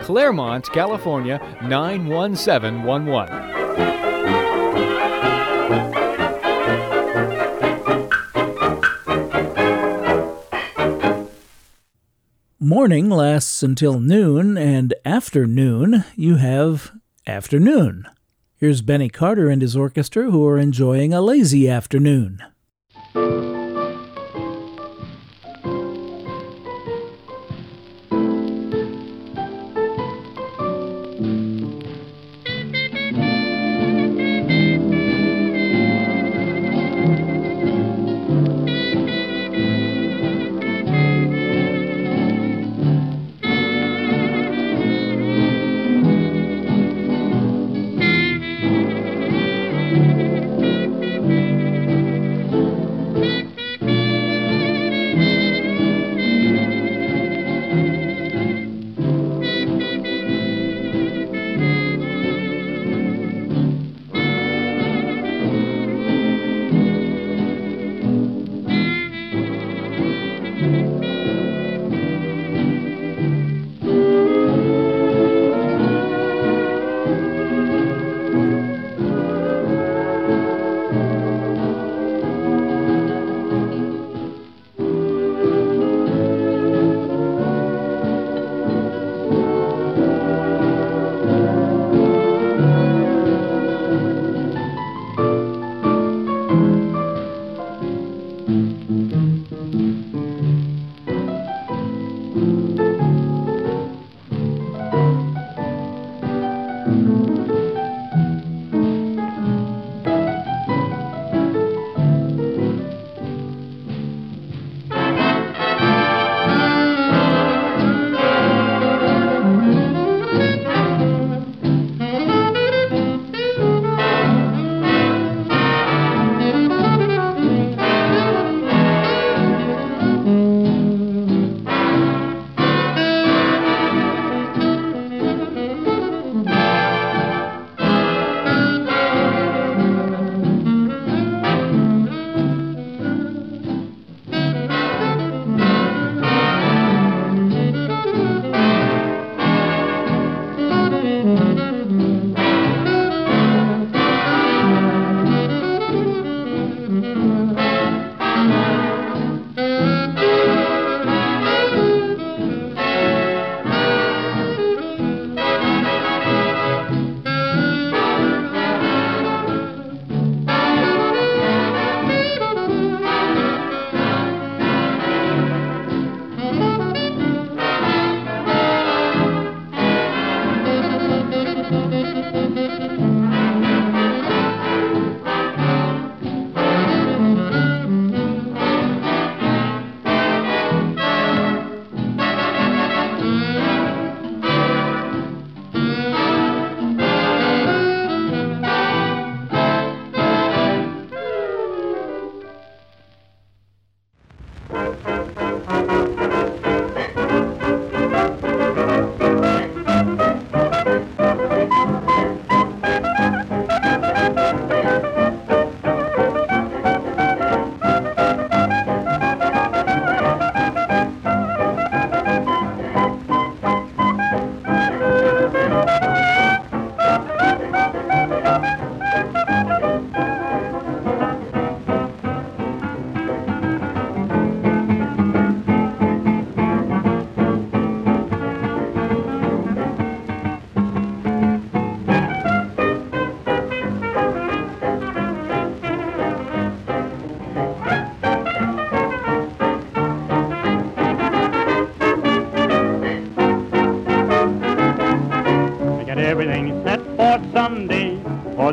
Claremont, 0.00 0.70
California 0.72 1.38
91711. 1.62 3.52
Morning 12.58 13.10
lasts 13.10 13.62
until 13.62 14.00
noon, 14.00 14.56
and 14.56 14.94
afternoon 15.04 16.04
you 16.16 16.36
have 16.36 16.92
afternoon. 17.26 18.06
Here's 18.56 18.82
Benny 18.82 19.08
Carter 19.08 19.50
and 19.50 19.60
his 19.60 19.76
orchestra 19.76 20.30
who 20.30 20.46
are 20.46 20.58
enjoying 20.58 21.12
a 21.12 21.20
lazy 21.20 21.68
afternoon. 21.68 22.38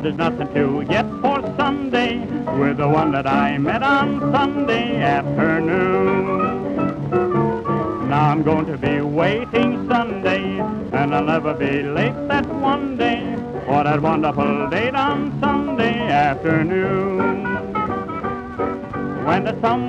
There's 0.01 0.15
nothing 0.15 0.53
to 0.53 0.85
get 0.85 1.05
for 1.21 1.41
Sunday 1.57 2.19
with 2.57 2.77
the 2.77 2.87
one 2.87 3.11
that 3.11 3.27
I 3.27 3.57
met 3.57 3.83
on 3.83 4.31
Sunday 4.31 4.95
afternoon. 5.01 6.37
Now 8.07 8.29
I'm 8.29 8.41
going 8.41 8.65
to 8.67 8.77
be 8.77 9.01
waiting 9.01 9.89
Sunday, 9.89 10.59
and 10.93 11.13
I'll 11.13 11.25
never 11.25 11.53
be 11.53 11.83
late 11.83 12.15
that 12.29 12.45
one 12.47 12.95
day 12.95 13.35
for 13.65 13.83
that 13.83 14.01
wonderful 14.01 14.69
date 14.69 14.95
on 14.95 15.37
Sunday 15.41 15.99
afternoon. 15.99 17.43
When 19.25 19.43
the 19.43 19.59
someone 19.61 19.88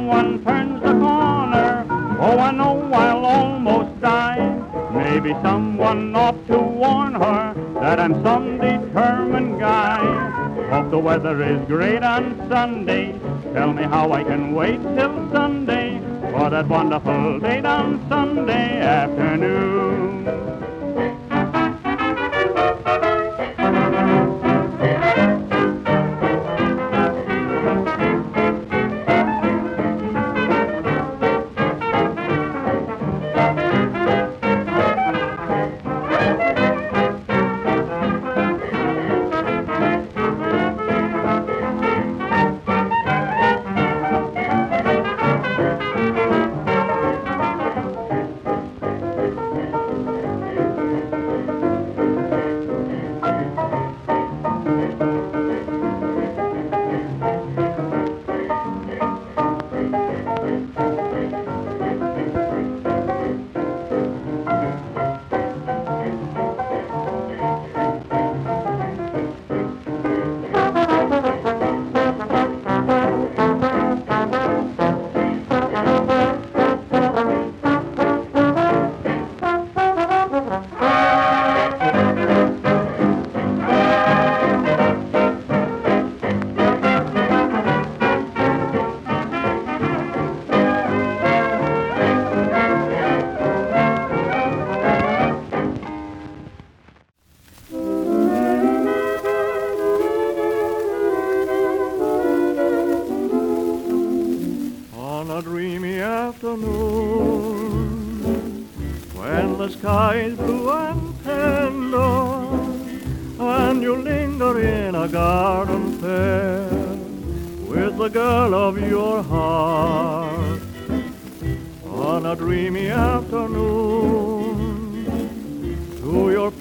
weather 11.11 11.43
is 11.43 11.61
great 11.67 12.05
on 12.05 12.23
Sunday. 12.49 13.19
Tell 13.53 13.73
me 13.73 13.83
how 13.83 14.13
I 14.13 14.23
can 14.23 14.55
wait 14.55 14.81
till 14.97 15.33
Sunday 15.33 15.99
for 16.31 16.49
that 16.51 16.69
wonderful 16.69 17.41
date 17.41 17.67
on 17.67 18.09
Sunday 18.09 18.81
afternoon. 18.81 20.70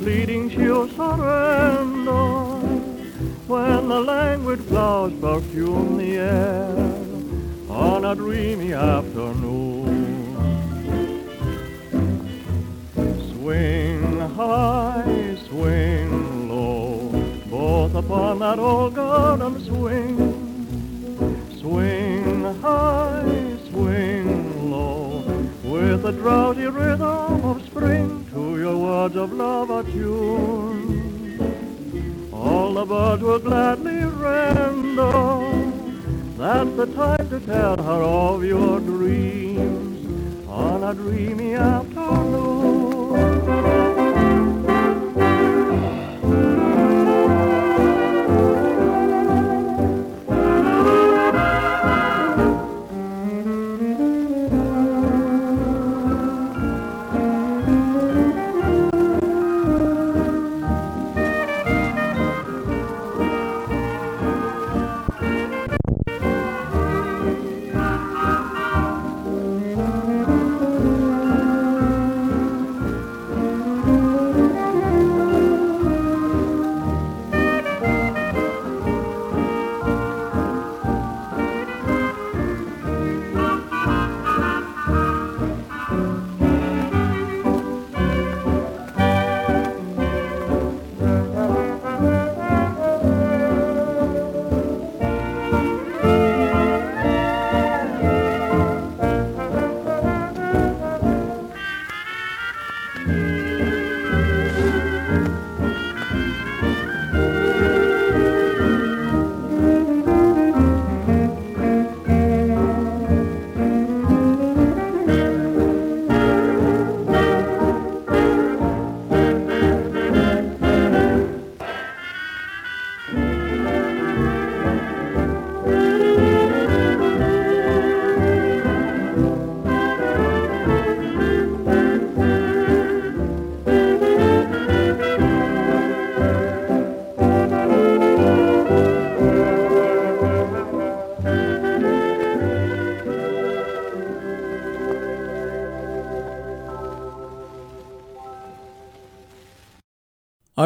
Pleading 0.09 0.49
she'll 0.49 0.89
surrender 0.89 2.23
when 3.45 3.89
the 3.89 3.99
languid 3.99 4.59
flowers 4.61 5.13
perfume 5.21 5.97
the 5.99 6.17
air 6.17 6.75
on 7.69 8.03
a 8.05 8.15
dreamy 8.15 8.73
afternoon. 8.73 9.85
Swing 13.33 14.19
high, 14.31 15.37
swing 15.47 16.49
low, 16.49 17.09
both 17.45 17.93
upon 17.93 18.39
that 18.39 18.57
old 18.57 18.95
garden 18.95 19.63
swing. 19.63 20.17
Swing 21.59 22.41
high, 22.63 23.57
swing 23.69 24.38
with 25.79 26.01
the 26.03 26.11
drowsy 26.11 26.67
rhythm 26.67 27.45
of 27.45 27.65
spring 27.65 28.25
to 28.33 28.59
your 28.59 28.77
words 28.77 29.15
of 29.15 29.31
love 29.31 29.69
attune. 29.69 31.39
All 32.33 32.73
the 32.73 32.85
birds 32.85 33.23
will 33.23 33.39
gladly 33.39 34.03
render 34.03 35.69
that's 36.39 36.75
the 36.77 36.85
time 36.87 37.29
to 37.29 37.39
tell 37.41 37.75
her 37.75 38.01
of 38.01 38.43
your 38.45 38.79
dreams 38.79 40.47
on 40.47 40.83
a 40.83 40.93
dreamy 40.93 41.53
afternoon. 41.55 42.29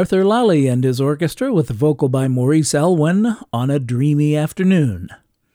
Arthur 0.04 0.26
Lally 0.26 0.68
and 0.68 0.84
his 0.84 1.00
orchestra 1.00 1.54
with 1.54 1.70
vocal 1.70 2.10
by 2.10 2.28
Maurice 2.28 2.74
Elwin 2.74 3.38
on 3.54 3.70
a 3.70 3.80
Dreamy 3.80 4.36
Afternoon. 4.36 5.08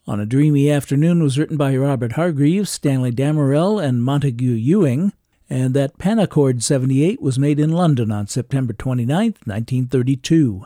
On 0.06 0.20
a 0.20 0.24
Dreamy 0.24 0.70
Afternoon 0.70 1.22
was 1.22 1.38
written 1.38 1.58
by 1.58 1.76
Robert 1.76 2.12
Hargreaves, 2.12 2.70
Stanley 2.70 3.12
Damerell, 3.12 3.78
and 3.78 4.02
Montague 4.02 4.54
Ewing, 4.54 5.12
and 5.50 5.74
that 5.74 5.98
Panachord 5.98 6.62
78 6.62 7.20
was 7.20 7.38
made 7.38 7.60
in 7.60 7.72
London 7.72 8.10
on 8.10 8.26
September 8.26 8.72
29, 8.72 9.34
1932. 9.44 10.64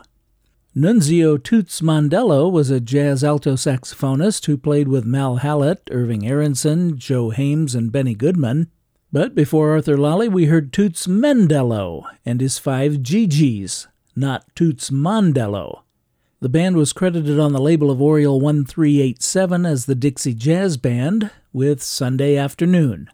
Nunzio 0.73 1.43
Toots 1.43 1.81
Mondello 1.81 2.49
was 2.49 2.69
a 2.69 2.79
jazz 2.79 3.21
alto 3.21 3.55
saxophonist 3.55 4.45
who 4.45 4.57
played 4.57 4.87
with 4.87 5.03
Mal 5.03 5.35
Hallett, 5.35 5.89
Irving 5.91 6.25
Aaronson, 6.25 6.97
Joe 6.97 7.31
Haymes, 7.31 7.75
and 7.75 7.91
Benny 7.91 8.15
Goodman. 8.15 8.71
But 9.13 9.35
before 9.35 9.69
Arthur 9.69 9.95
Lally, 9.95 10.27
we 10.27 10.45
heard 10.45 10.73
Toots 10.73 11.05
Mendello 11.05 12.03
and 12.25 12.41
his 12.41 12.57
five 12.57 12.93
GGs, 12.93 13.85
not 14.15 14.43
Toots 14.55 14.89
Mondello. 14.89 15.83
The 16.39 16.49
band 16.49 16.77
was 16.77 16.93
credited 16.93 17.39
on 17.39 17.53
the 17.53 17.61
label 17.61 17.91
of 17.91 18.01
Oriole 18.01 18.41
1387 18.41 19.67
as 19.67 19.85
the 19.85 19.93
Dixie 19.93 20.33
Jazz 20.33 20.77
Band 20.77 21.29
with 21.53 21.83
Sunday 21.83 22.35
Afternoon. 22.35 23.07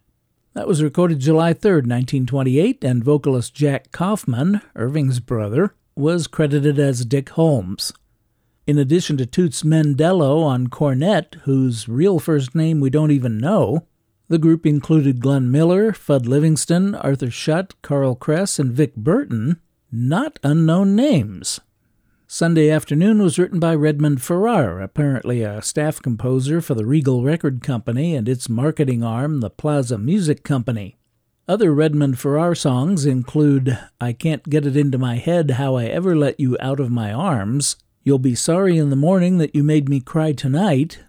That 0.53 0.69
was 0.69 0.81
recorded 0.81 1.19
July 1.19 1.51
3, 1.51 1.71
1928, 1.71 2.81
and 2.81 3.03
vocalist 3.03 3.53
Jack 3.53 3.91
Kaufman, 3.91 4.61
Irving's 4.77 5.19
brother, 5.19 5.75
was 5.97 6.27
credited 6.27 6.79
as 6.79 7.03
Dick 7.03 7.27
Holmes. 7.31 7.91
In 8.65 8.77
addition 8.77 9.17
to 9.17 9.25
Toots 9.25 9.63
Mendello 9.63 10.43
on 10.43 10.67
cornet, 10.67 11.35
whose 11.43 11.89
real 11.89 12.19
first 12.19 12.55
name 12.55 12.79
we 12.79 12.89
don't 12.89 13.11
even 13.11 13.37
know, 13.37 13.85
the 14.29 14.37
group 14.37 14.65
included 14.65 15.19
Glenn 15.19 15.51
Miller, 15.51 15.91
Fud 15.91 16.27
Livingston, 16.27 16.95
Arthur 16.95 17.27
Schutt, 17.27 17.73
Carl 17.81 18.15
Kress, 18.15 18.59
and 18.59 18.71
Vic 18.71 18.95
Berton, 18.95 19.59
not 19.91 20.39
unknown 20.43 20.95
names. 20.95 21.59
Sunday 22.27 22.69
Afternoon 22.69 23.23
was 23.23 23.39
written 23.39 23.59
by 23.59 23.73
Redmond 23.73 24.21
Farrar, 24.21 24.79
apparently 24.81 25.41
a 25.41 25.63
staff 25.63 25.99
composer 25.99 26.61
for 26.61 26.75
the 26.75 26.85
Regal 26.85 27.23
Record 27.23 27.63
Company 27.63 28.15
and 28.15 28.29
its 28.29 28.47
marketing 28.47 29.03
arm, 29.03 29.39
the 29.39 29.49
Plaza 29.49 29.97
Music 29.97 30.43
Company. 30.43 30.95
Other 31.47 31.73
Redmond 31.73 32.19
Farrar 32.19 32.53
songs 32.53 33.07
include 33.07 33.79
I 33.99 34.13
Can't 34.13 34.47
Get 34.47 34.67
It 34.67 34.77
Into 34.77 34.99
My 34.99 35.15
Head 35.15 35.51
How 35.51 35.73
I 35.75 35.85
Ever 35.85 36.15
Let 36.15 36.39
You 36.39 36.55
Out 36.59 36.79
of 36.79 36.91
My 36.91 37.11
Arms, 37.11 37.77
You'll 38.03 38.19
Be 38.19 38.35
Sorry 38.35 38.77
in 38.77 38.91
the 38.91 38.95
Morning 38.95 39.39
That 39.39 39.55
You 39.55 39.63
Made 39.63 39.89
Me 39.89 39.99
Cry 39.99 40.31
Tonight, 40.33 40.99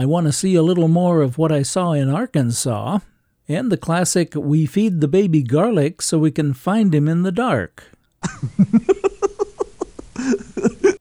I 0.00 0.06
want 0.06 0.26
to 0.28 0.32
see 0.32 0.54
a 0.54 0.62
little 0.62 0.88
more 0.88 1.20
of 1.20 1.36
what 1.36 1.52
I 1.52 1.62
saw 1.62 1.92
in 1.92 2.08
Arkansas, 2.08 3.00
and 3.46 3.70
the 3.70 3.76
classic 3.76 4.34
We 4.34 4.64
Feed 4.64 5.02
the 5.02 5.08
Baby 5.08 5.42
Garlic 5.42 6.00
So 6.00 6.18
We 6.18 6.30
Can 6.30 6.54
Find 6.54 6.94
Him 6.94 7.06
in 7.06 7.22
the 7.22 7.30
Dark. 7.30 7.84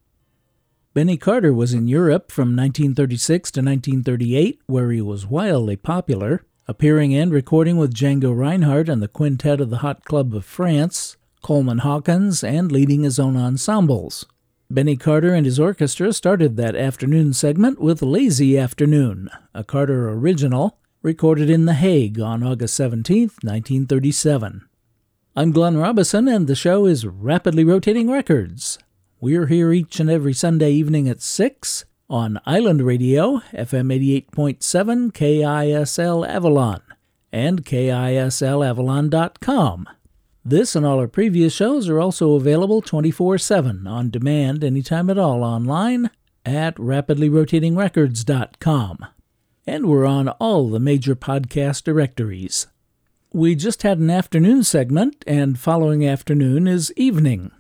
Benny 0.93 1.15
Carter 1.15 1.53
was 1.53 1.73
in 1.73 1.87
Europe 1.87 2.29
from 2.29 2.57
1936 2.57 3.51
to 3.51 3.61
1938, 3.61 4.59
where 4.65 4.91
he 4.91 4.99
was 4.99 5.25
wildly 5.25 5.77
popular, 5.77 6.43
appearing 6.67 7.15
and 7.15 7.31
recording 7.31 7.77
with 7.77 7.93
Django 7.93 8.37
Reinhardt 8.37 8.89
and 8.89 9.01
the 9.01 9.07
Quintet 9.07 9.61
of 9.61 9.69
the 9.69 9.77
Hot 9.77 10.03
Club 10.03 10.35
of 10.35 10.43
France, 10.43 11.15
Coleman 11.41 11.77
Hawkins, 11.77 12.43
and 12.43 12.69
leading 12.69 13.03
his 13.03 13.17
own 13.17 13.37
ensembles. 13.37 14.25
Benny 14.71 14.97
Carter 14.97 15.33
and 15.33 15.47
his 15.47 15.59
orchestra 15.59 16.13
started 16.13 16.55
that 16.55 16.75
afternoon 16.75 17.33
segment 17.33 17.81
with 17.81 18.03
Lazy 18.03 18.55
Afternoon, 18.55 19.27
a 19.51 19.63
Carter 19.63 20.09
original, 20.09 20.77
recorded 21.01 21.49
in 21.49 21.65
The 21.65 21.73
Hague 21.73 22.19
on 22.19 22.43
August 22.43 22.75
17, 22.75 23.21
1937. 23.41 24.69
I'm 25.35 25.51
Glenn 25.51 25.77
Robison, 25.77 26.27
and 26.27 26.45
the 26.45 26.53
show 26.53 26.85
is 26.85 27.07
Rapidly 27.07 27.63
Rotating 27.63 28.11
Records. 28.11 28.77
We're 29.19 29.47
here 29.47 29.73
each 29.73 29.99
and 29.99 30.07
every 30.07 30.33
Sunday 30.33 30.73
evening 30.73 31.09
at 31.09 31.23
6 31.23 31.85
on 32.07 32.39
Island 32.45 32.83
Radio, 32.83 33.39
FM 33.51 33.91
88.7 34.31 35.11
KISL 35.11 36.27
Avalon, 36.27 36.83
and 37.31 37.65
KISLAvalon.com. 37.65 39.89
This 40.45 40.75
and 40.75 40.85
all 40.85 40.99
our 40.99 41.07
previous 41.07 41.53
shows 41.53 41.89
are 41.89 41.99
also 41.99 42.33
available 42.33 42.81
24 42.81 43.37
7 43.37 43.85
on 43.85 44.09
demand 44.09 44.63
anytime 44.63 45.09
at 45.09 45.17
all 45.17 45.43
online 45.43 46.09
at 46.45 46.75
rapidlyrotatingrecords.com. 46.75 49.05
And 49.67 49.87
we're 49.87 50.05
on 50.05 50.29
all 50.29 50.69
the 50.69 50.79
major 50.79 51.15
podcast 51.15 51.83
directories. 51.83 52.67
We 53.31 53.53
just 53.53 53.83
had 53.83 53.99
an 53.99 54.09
afternoon 54.09 54.63
segment, 54.63 55.23
and 55.27 55.59
following 55.59 56.07
afternoon 56.07 56.67
is 56.67 56.91
evening. 56.95 57.51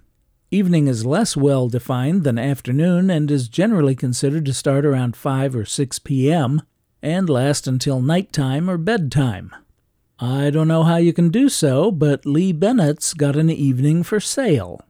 Evening 0.49 0.87
is 0.87 1.05
less 1.05 1.37
well 1.37 1.69
defined 1.69 2.23
than 2.23 2.39
afternoon 2.39 3.11
and 3.11 3.29
is 3.29 3.47
generally 3.47 3.95
considered 3.95 4.45
to 4.45 4.53
start 4.53 4.83
around 4.83 5.15
5 5.15 5.55
or 5.55 5.65
6 5.65 5.99
p.m. 5.99 6.63
and 7.03 7.29
last 7.29 7.67
until 7.67 8.01
nighttime 8.01 8.67
or 8.67 8.79
bedtime. 8.79 9.53
I 10.21 10.49
don't 10.49 10.67
know 10.67 10.83
how 10.83 10.97
you 10.97 11.13
can 11.13 11.29
do 11.29 11.47
so, 11.47 11.91
but 11.91 12.25
Lee 12.25 12.51
Bennett's 12.51 13.13
got 13.13 13.37
an 13.37 13.49
evening 13.49 14.03
for 14.03 14.19
sale. 14.19 14.81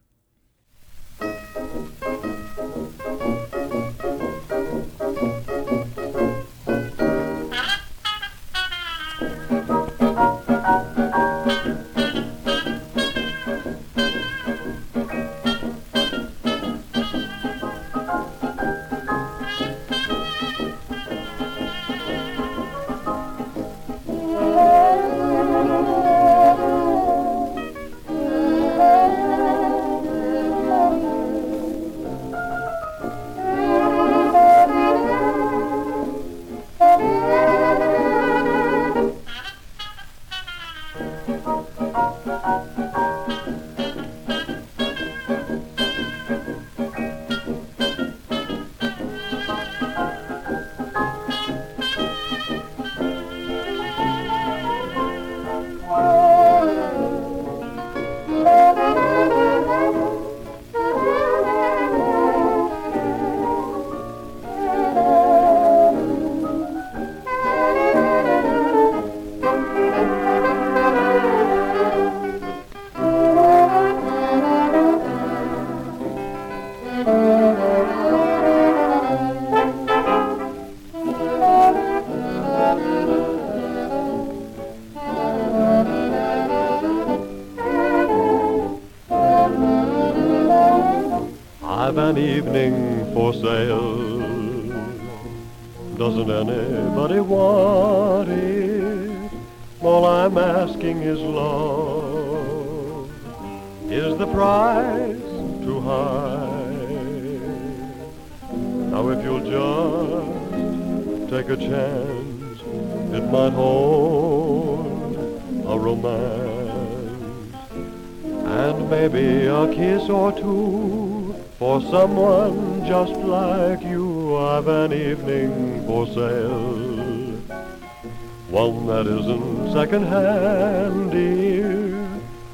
Second 129.89 130.05
hand, 130.05 131.11
dear, 131.11 131.95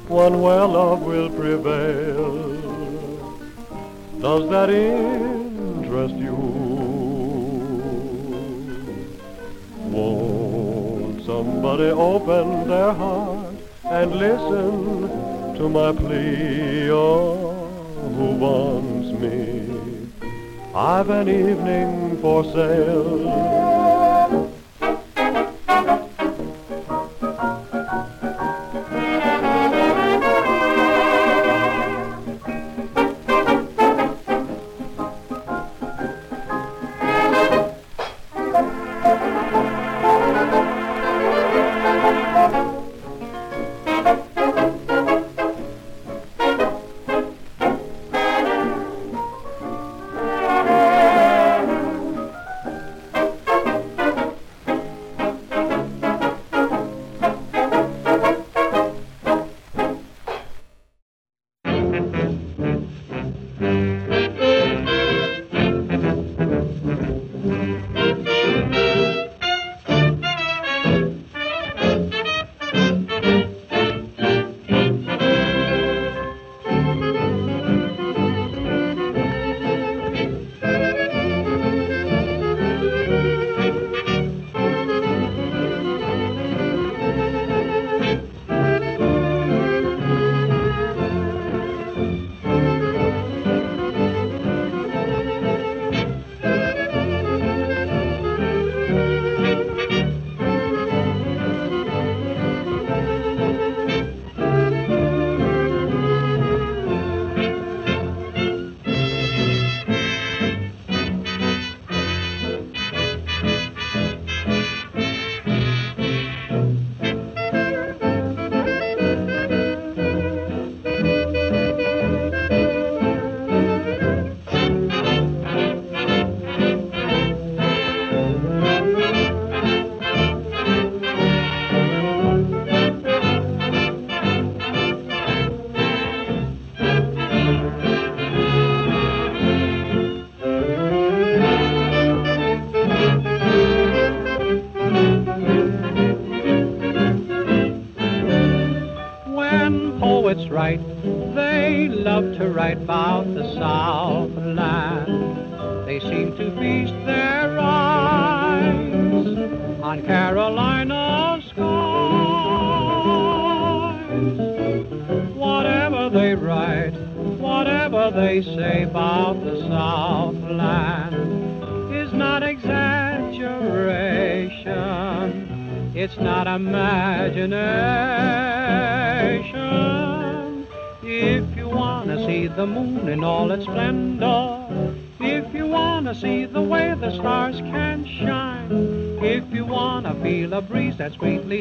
one 0.08 0.40
where 0.40 0.64
love 0.64 1.02
will 1.02 1.28
prevail. 1.28 2.56
Does 4.22 4.48
that 4.48 4.70
interest 4.70 6.14
you? 6.14 6.34
Won't 9.96 11.26
somebody 11.26 11.90
open 11.90 12.68
their 12.68 12.94
heart 12.94 13.54
and 13.84 14.12
listen 14.12 15.56
to 15.56 15.68
my 15.68 15.92
plea? 15.92 16.90
Oh, 16.90 17.68
who 18.16 18.28
wants 18.46 19.08
me? 19.20 20.08
I've 20.74 21.10
an 21.10 21.28
evening 21.28 22.18
for 22.22 22.44
sale. 22.44 23.65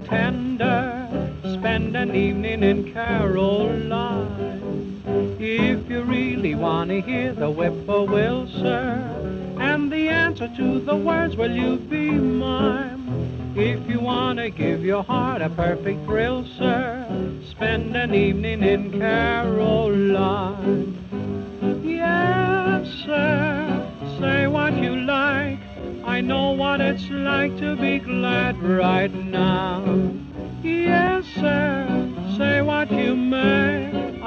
Tender, 0.02 1.08
spend 1.44 1.96
an 1.96 2.16
evening 2.16 2.64
in 2.64 2.94
Caroline. 2.94 5.02
If 5.40 5.90
you 5.90 6.02
really 6.02 6.56
wanna 6.56 7.02
hear 7.02 7.34
the 7.34 7.50
whippoorwill, 7.50 8.48
sir, 8.48 9.56
and 9.60 9.92
the 9.92 10.10
answer 10.10 10.50
to 10.58 10.80
the 10.80 10.96
words, 10.96 11.36
will 11.36 11.52
you 11.52 11.78
be 11.78 12.12
mine? 12.12 13.54
If 13.56 13.90
you 13.90 14.00
wanna 14.00 14.50
give 14.50 14.84
your 14.84 15.04
heart 15.04 15.42
a 15.42 15.50
perfect 15.50 16.06
thrill, 16.06 16.46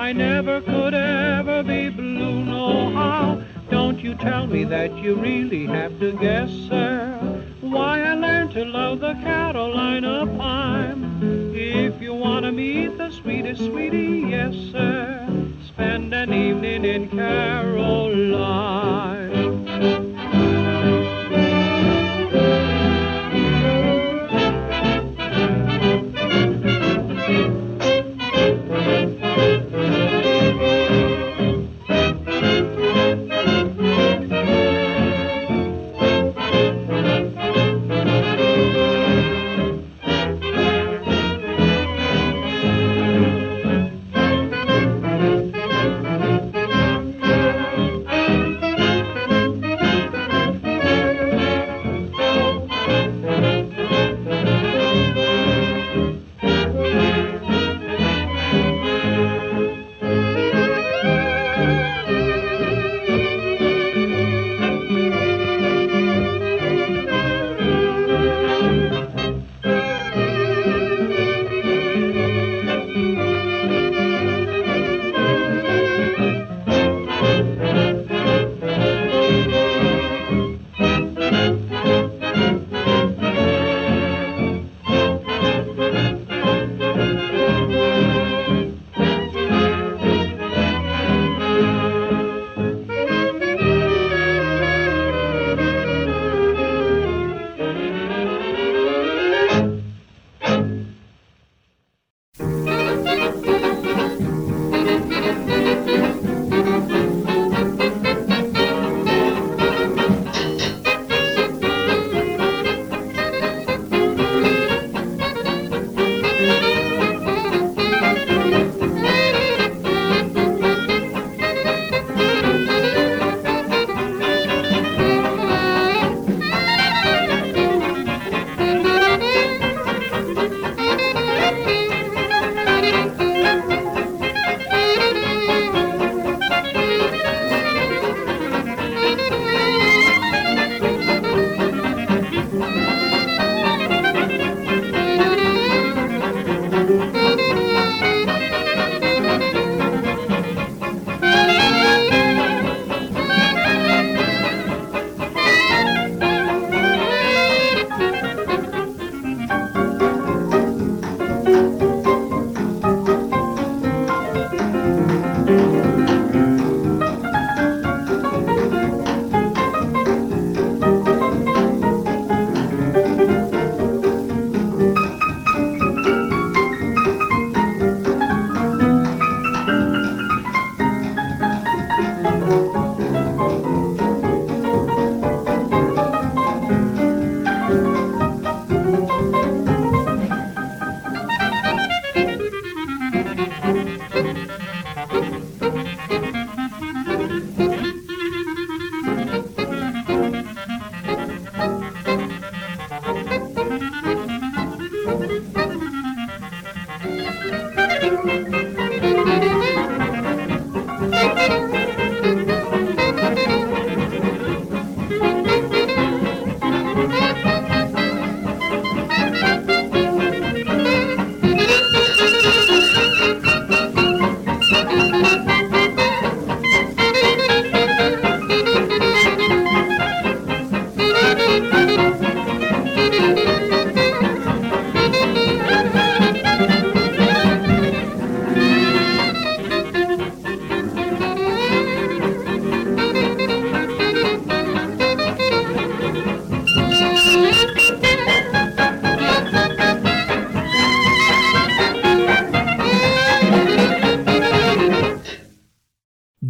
I 0.08 0.12
never 0.12 0.62
could 0.62 0.94
ever 0.94 1.62
be 1.62 1.90
blue, 1.90 2.42
no 2.42 2.88
how. 2.94 3.42
Don't 3.68 3.98
you 3.98 4.14
tell 4.14 4.46
me 4.46 4.64
that 4.64 4.96
you 4.96 5.16
really 5.16 5.66
have 5.66 6.00
to 6.00 6.12
guess, 6.12 6.48
sir, 6.66 7.44
why 7.60 8.00
I 8.00 8.14
learned 8.14 8.52
to 8.52 8.64
love 8.64 9.00
the 9.00 9.12
Carolina 9.16 10.26
pine. 10.38 11.52
If 11.54 12.00
you 12.00 12.14
wanna 12.14 12.50
meet 12.50 12.96
the 12.96 13.10
sweetest 13.10 13.66
sweetie, 13.66 14.24
yes, 14.30 14.54
sir, 14.72 15.28
spend 15.66 16.14
an 16.14 16.32
evening 16.32 16.86
in 16.86 17.10
Caroline. 17.10 19.17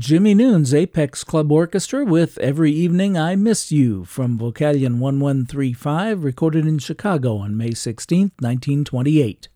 Jimmie 0.08 0.32
Noone's 0.32 0.72
Apex 0.72 1.22
Club 1.22 1.52
Orchestra 1.52 2.02
with 2.02 2.38
Every 2.38 2.72
Evening 2.72 3.18
I 3.18 3.36
Miss 3.36 3.70
You 3.70 4.06
from 4.06 4.38
Vocalion 4.38 4.98
1135, 4.98 6.24
recorded 6.24 6.66
in 6.66 6.78
Chicago 6.78 7.36
on 7.36 7.58
May 7.58 7.72
16, 7.72 8.32
1928. 8.40 9.48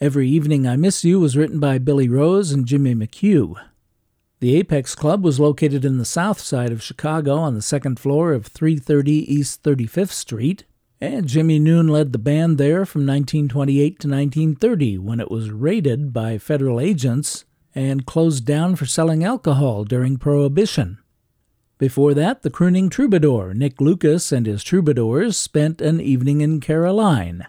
Every 0.00 0.28
Evening 0.28 0.66
I 0.66 0.74
Miss 0.74 1.04
You 1.04 1.20
was 1.20 1.36
written 1.36 1.60
by 1.60 1.78
Billy 1.78 2.08
Rose 2.08 2.50
and 2.50 2.66
Jimmy 2.66 2.96
McHugh. 2.96 3.54
The 4.40 4.56
Apex 4.56 4.96
Club 4.96 5.22
was 5.22 5.38
located 5.38 5.84
in 5.84 5.98
the 5.98 6.04
south 6.04 6.40
side 6.40 6.72
of 6.72 6.82
Chicago 6.82 7.36
on 7.36 7.54
the 7.54 7.62
second 7.62 8.00
floor 8.00 8.32
of 8.32 8.46
330 8.46 9.32
East 9.32 9.62
35th 9.62 10.10
Street, 10.10 10.64
and 11.00 11.28
Jimmy 11.28 11.60
Noon 11.60 11.86
led 11.86 12.12
the 12.12 12.18
band 12.18 12.58
there 12.58 12.86
from 12.86 13.06
1928 13.06 14.00
to 14.00 14.08
1930 14.08 14.98
when 14.98 15.20
it 15.20 15.30
was 15.30 15.52
raided 15.52 16.12
by 16.12 16.38
federal 16.38 16.80
agents 16.80 17.44
and 17.76 18.06
closed 18.06 18.46
down 18.46 18.74
for 18.74 18.86
selling 18.86 19.22
alcohol 19.22 19.84
during 19.84 20.16
Prohibition. 20.16 20.98
Before 21.78 22.14
that, 22.14 22.40
the 22.42 22.48
crooning 22.48 22.88
troubadour, 22.88 23.52
Nick 23.52 23.82
Lucas, 23.82 24.32
and 24.32 24.46
his 24.46 24.64
troubadours 24.64 25.36
spent 25.36 25.82
an 25.82 26.00
evening 26.00 26.40
in 26.40 26.58
Caroline. 26.58 27.46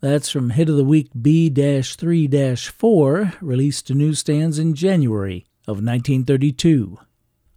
That's 0.00 0.30
from 0.30 0.50
Hit 0.50 0.68
of 0.68 0.76
the 0.76 0.84
Week 0.84 1.10
B 1.20 1.48
3 1.48 2.56
4, 2.56 3.32
released 3.40 3.86
to 3.86 3.94
newsstands 3.94 4.58
in 4.58 4.74
January 4.74 5.46
of 5.68 5.76
1932. 5.76 6.98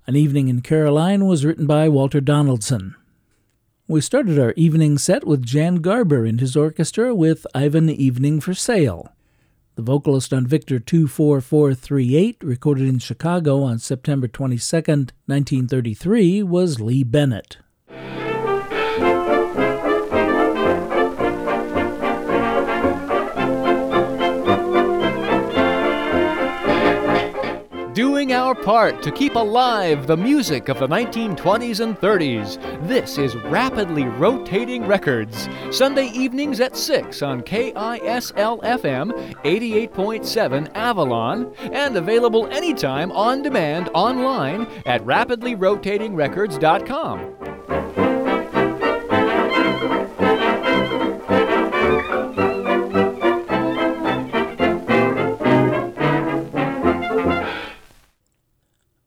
An 0.06 0.16
Evening 0.16 0.48
in 0.48 0.62
Caroline 0.62 1.26
was 1.26 1.44
written 1.44 1.66
by 1.66 1.90
Walter 1.90 2.22
Donaldson. 2.22 2.94
We 3.88 4.00
started 4.00 4.38
our 4.38 4.54
evening 4.56 5.00
set 5.00 5.26
with 5.26 5.44
Jan 5.44 5.78
Garber 5.78 6.24
and 6.24 6.40
his 6.40 6.56
orchestra 6.56 7.16
with 7.16 7.48
I've 7.56 7.74
an 7.74 7.90
Evening 7.90 8.40
for 8.42 8.54
Sale. 8.54 9.12
The 9.76 9.82
vocalist 9.82 10.34
on 10.34 10.48
Victor 10.48 10.80
24438, 10.80 12.38
recorded 12.42 12.88
in 12.88 13.00
Chicago 13.00 13.62
on 13.64 13.78
September 13.78 14.26
22, 14.26 14.78
1933, 14.78 16.44
was 16.44 16.80
Lee 16.80 17.04
Bennett. 17.04 17.58
Doing 27.96 28.32
our 28.34 28.54
part 28.54 29.02
to 29.02 29.10
keep 29.10 29.36
alive 29.36 30.06
the 30.06 30.18
music 30.18 30.68
of 30.68 30.78
the 30.80 30.88
1920s 30.88 31.80
and 31.80 31.98
30s. 31.98 32.60
This 32.86 33.18
is 33.18 33.38
Rapidly 33.38 34.04
Rotating 34.04 34.86
Records, 34.86 35.48
Sunday 35.72 36.08
evenings 36.08 36.60
at 36.60 36.76
6 36.76 37.22
on 37.22 37.42
KISL 37.42 38.62
FM 38.64 39.14
88.7 39.44 40.70
Avalon, 40.76 41.54
and 41.72 41.96
available 41.96 42.48
anytime 42.48 43.14
on 43.14 43.42
demand 43.42 43.90
online 43.94 44.68
at 44.86 45.02
rapidlyrotatingrecords.com. 45.06 47.45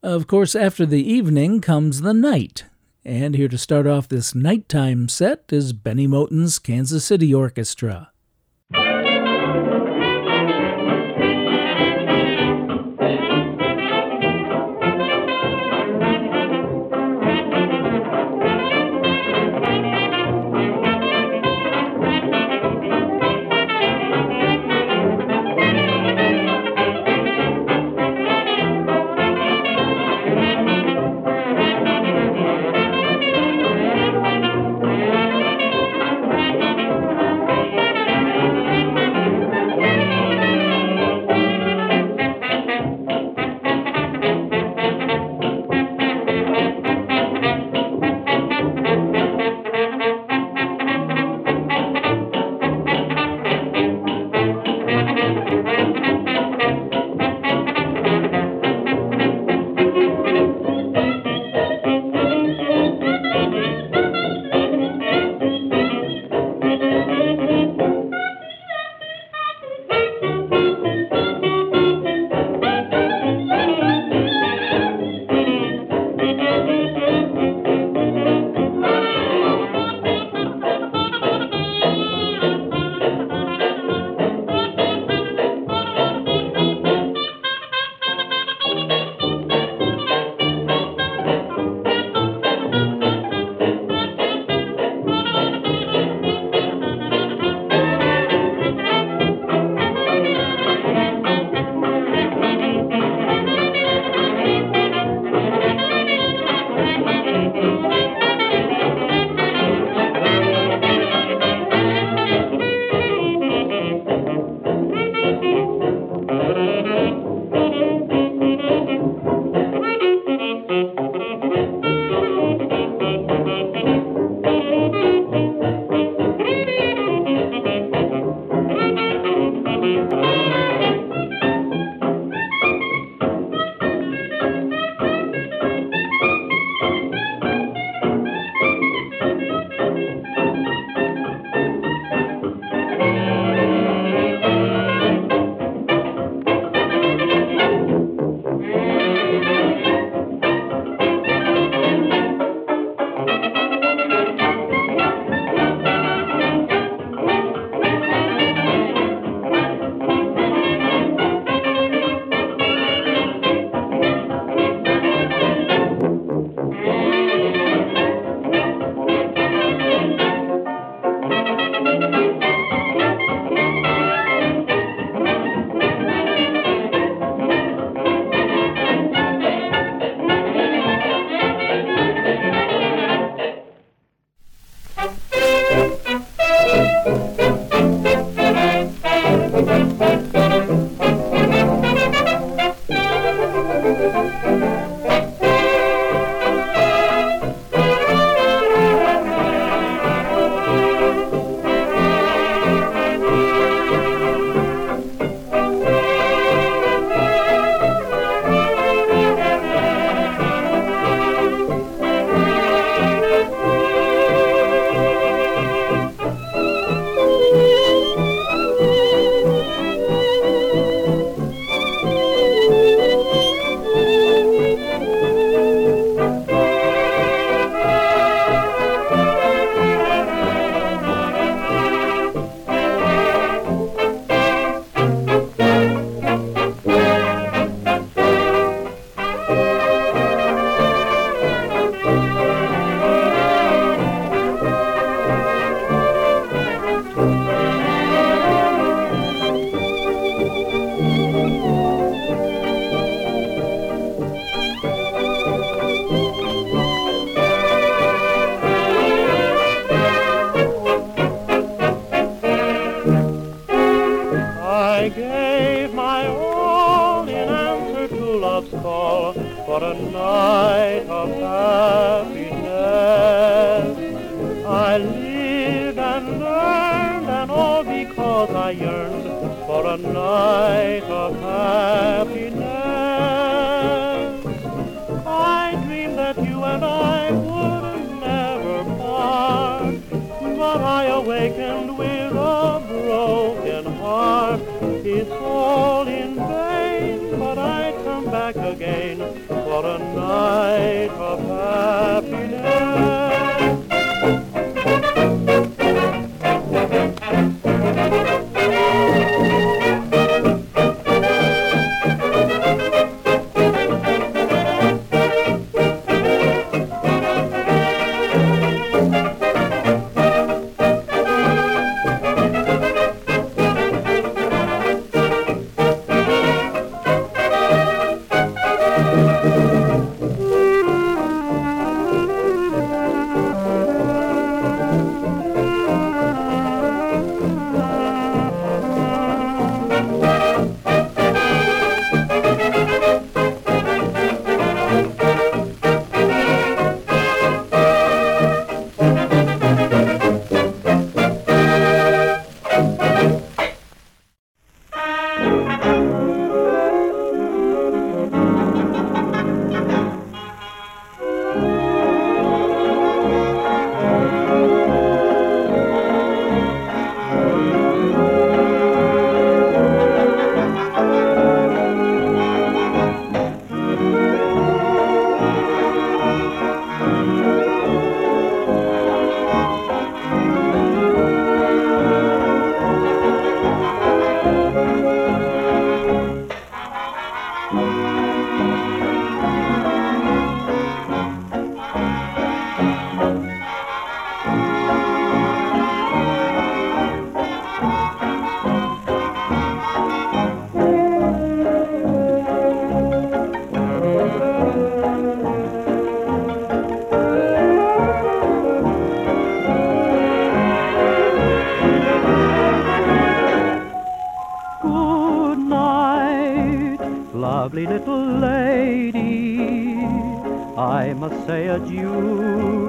Of 0.08 0.26
course, 0.26 0.54
after 0.54 0.86
the 0.86 1.06
evening 1.06 1.60
comes 1.60 2.00
the 2.00 2.14
night. 2.14 2.64
And 3.04 3.34
here 3.34 3.48
to 3.48 3.58
start 3.58 3.86
off 3.86 4.08
this 4.08 4.34
nighttime 4.34 5.10
set 5.10 5.44
is 5.50 5.74
Benny 5.74 6.06
Moten's 6.06 6.58
Kansas 6.58 7.04
City 7.04 7.34
Orchestra. 7.34 8.10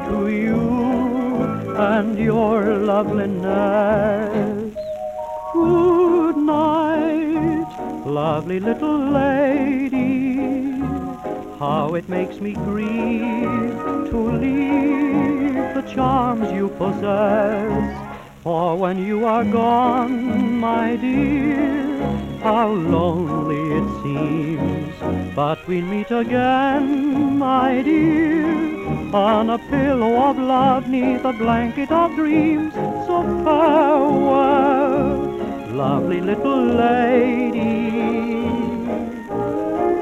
To 0.10 0.30
you 0.30 0.62
and 1.78 2.18
your 2.18 2.76
loveliness. 2.78 4.76
Good 5.54 6.38
night, 6.38 7.70
lovely 8.06 8.60
little 8.60 8.98
lady. 8.98 10.80
How 11.60 11.96
it 11.96 12.08
makes 12.08 12.40
me 12.40 12.54
grieve 12.54 13.76
to 14.12 14.18
leave 14.18 15.74
the 15.76 15.84
charms 15.94 16.52
you 16.52 16.70
possess. 16.70 18.08
For 18.44 18.78
when 18.78 19.06
you 19.06 19.26
are 19.26 19.44
gone, 19.44 20.58
my 20.60 20.96
dear, 20.96 22.00
how 22.42 22.70
lonely 22.70 23.62
it 23.80 23.88
seems. 24.02 25.36
But 25.36 25.68
we'll 25.68 25.84
meet 25.84 26.10
again, 26.10 27.38
my 27.38 27.82
dear, 27.82 28.78
on 29.14 29.49
a 29.49 29.57
pillow 29.57 30.30
of 30.30 30.38
love 30.38 30.88
neath 30.88 31.26
a 31.26 31.34
blanket 31.34 31.91
of 31.91 32.16
dreams. 32.16 32.74
So 32.74 33.24
farewell, 33.43 35.18
lovely 35.74 36.22
little 36.22 36.66
lady. 36.66 37.91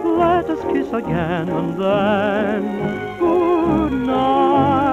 Let 0.03 0.49
us 0.49 0.61
kiss 0.73 0.91
again 0.91 1.49
and 1.49 1.81
then 1.81 3.19
good 3.19 3.93
night. 3.93 4.87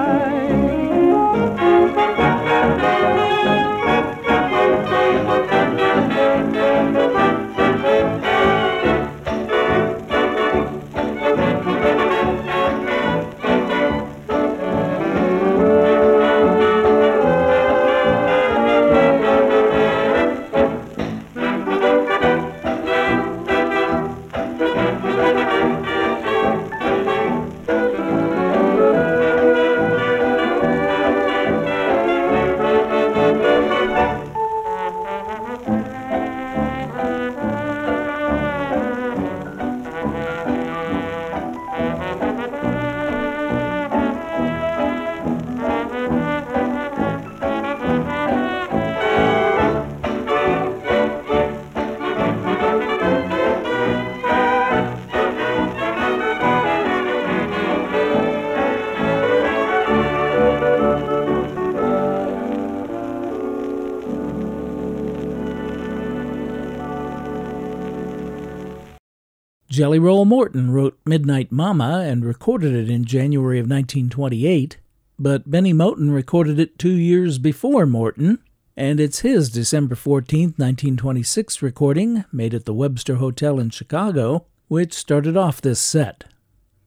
Jelly 69.75 69.99
Roll 69.99 70.23
Morton 70.23 70.71
wrote 70.71 70.97
Midnight 71.05 71.51
Mama 71.51 72.05
and 72.07 72.23
recorded 72.23 72.73
it 72.73 72.89
in 72.89 73.03
January 73.03 73.59
of 73.59 73.65
1928, 73.65 74.77
but 75.19 75.51
Benny 75.51 75.73
Moten 75.73 76.13
recorded 76.13 76.61
it 76.61 76.79
two 76.79 76.93
years 76.93 77.39
before 77.39 77.85
Morton, 77.85 78.39
and 78.77 79.01
it's 79.01 79.19
his 79.19 79.49
December 79.49 79.95
14, 79.95 80.53
1926 80.55 81.61
recording, 81.61 82.23
made 82.31 82.53
at 82.53 82.63
the 82.63 82.73
Webster 82.73 83.15
Hotel 83.15 83.59
in 83.59 83.69
Chicago, 83.69 84.45
which 84.69 84.93
started 84.93 85.35
off 85.35 85.59
this 85.59 85.81
set. 85.81 86.23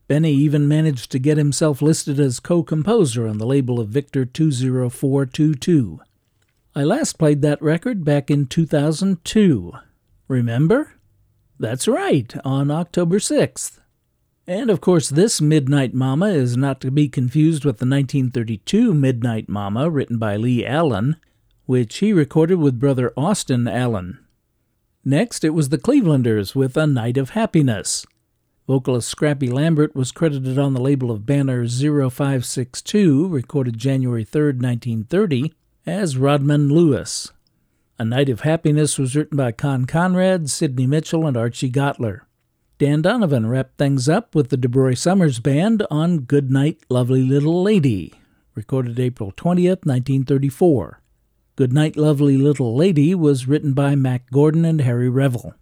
Benny 0.07 0.31
even 0.31 0.67
managed 0.67 1.11
to 1.11 1.19
get 1.19 1.37
himself 1.37 1.83
listed 1.83 2.19
as 2.19 2.39
co 2.39 2.63
composer 2.63 3.27
on 3.27 3.37
the 3.37 3.45
label 3.45 3.79
of 3.79 3.89
Victor 3.89 4.25
20422. 4.25 5.99
I 6.75 6.83
last 6.83 7.19
played 7.19 7.43
that 7.43 7.61
record 7.61 8.03
back 8.03 8.31
in 8.31 8.47
2002. 8.47 9.73
Remember? 10.27 10.95
That's 11.59 11.89
right, 11.89 12.33
on 12.45 12.71
October 12.71 13.19
6th. 13.19 13.79
And 14.47 14.69
of 14.69 14.79
course, 14.79 15.09
this 15.09 15.41
Midnight 15.41 15.93
Mama 15.93 16.27
is 16.27 16.55
not 16.55 16.79
to 16.81 16.89
be 16.89 17.09
confused 17.09 17.65
with 17.65 17.79
the 17.79 17.85
1932 17.85 18.93
Midnight 18.93 19.49
Mama, 19.49 19.89
written 19.89 20.17
by 20.17 20.37
Lee 20.37 20.65
Allen, 20.65 21.17
which 21.65 21.97
he 21.97 22.13
recorded 22.13 22.55
with 22.55 22.79
brother 22.79 23.11
Austin 23.17 23.67
Allen. 23.67 24.19
Next, 25.03 25.43
it 25.43 25.49
was 25.49 25.67
the 25.67 25.77
Clevelanders 25.77 26.55
with 26.55 26.77
A 26.77 26.87
Night 26.87 27.17
of 27.17 27.31
Happiness. 27.31 28.05
Vocalist 28.65 29.09
Scrappy 29.09 29.49
Lambert 29.49 29.93
was 29.93 30.13
credited 30.13 30.57
on 30.57 30.73
the 30.73 30.81
label 30.81 31.11
of 31.11 31.25
Banner 31.25 31.67
0562, 31.67 33.27
recorded 33.27 33.77
January 33.77 34.23
3, 34.23 34.53
1930, 34.53 35.53
as 35.85 36.17
Rodman 36.17 36.69
Lewis. 36.69 37.33
A 38.01 38.05
Night 38.05 38.29
of 38.29 38.39
Happiness 38.41 38.97
was 38.97 39.13
written 39.13 39.35
by 39.35 39.51
Con 39.51 39.83
Conrad, 39.83 40.49
Sidney 40.49 40.87
Mitchell, 40.87 41.27
and 41.27 41.35
Archie 41.35 41.69
Gottler. 41.69 42.21
Dan 42.77 43.01
Donovan 43.01 43.49
wrapped 43.49 43.77
things 43.77 44.07
up 44.07 44.33
with 44.33 44.47
the 44.47 44.57
Debroy 44.57 44.97
Somers 44.97 45.41
Band 45.41 45.85
on 45.91 46.19
Good 46.19 46.49
Night, 46.49 46.81
Lovely 46.89 47.23
Little 47.23 47.61
Lady, 47.61 48.13
recorded 48.55 48.97
April 49.01 49.33
20th, 49.33 49.85
1934. 49.85 51.01
Good 51.57 51.73
Night, 51.73 51.97
Lovely 51.97 52.37
Little 52.37 52.73
Lady 52.73 53.13
was 53.13 53.49
written 53.49 53.73
by 53.73 53.95
Mack 53.95 54.31
Gordon 54.31 54.63
and 54.63 54.79
Harry 54.79 55.09
Revel. 55.09 55.55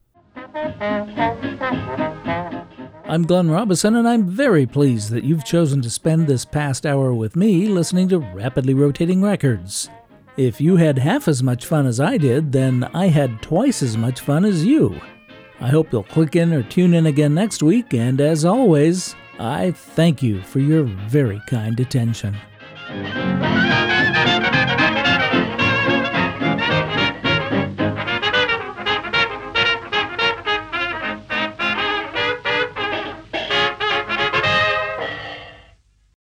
I'm 3.05 3.23
Glenn 3.23 3.49
Robison, 3.49 3.95
and 3.95 4.07
I'm 4.07 4.29
very 4.29 4.67
pleased 4.67 5.09
that 5.09 5.23
you've 5.23 5.43
chosen 5.43 5.81
to 5.81 5.89
spend 5.89 6.27
this 6.27 6.45
past 6.45 6.85
hour 6.85 7.15
with 7.15 7.35
me 7.35 7.67
listening 7.67 8.09
to 8.09 8.19
Rapidly 8.19 8.75
Rotating 8.75 9.23
Records. 9.23 9.89
If 10.37 10.61
you 10.61 10.75
had 10.75 10.99
half 10.99 11.27
as 11.27 11.41
much 11.41 11.65
fun 11.65 11.87
as 11.87 11.99
I 11.99 12.17
did, 12.17 12.51
then 12.51 12.83
I 12.93 13.07
had 13.07 13.41
twice 13.41 13.81
as 13.81 13.97
much 13.97 14.19
fun 14.19 14.45
as 14.45 14.63
you. 14.63 15.01
I 15.59 15.69
hope 15.69 15.91
you'll 15.91 16.03
click 16.03 16.35
in 16.35 16.53
or 16.53 16.61
tune 16.61 16.93
in 16.93 17.07
again 17.07 17.33
next 17.33 17.63
week, 17.63 17.95
and 17.95 18.21
as 18.21 18.45
always, 18.45 19.15
I 19.39 19.71
thank 19.71 20.21
you 20.21 20.43
for 20.43 20.59
your 20.59 20.83
very 20.83 21.41
kind 21.47 21.79
attention. 21.79 22.37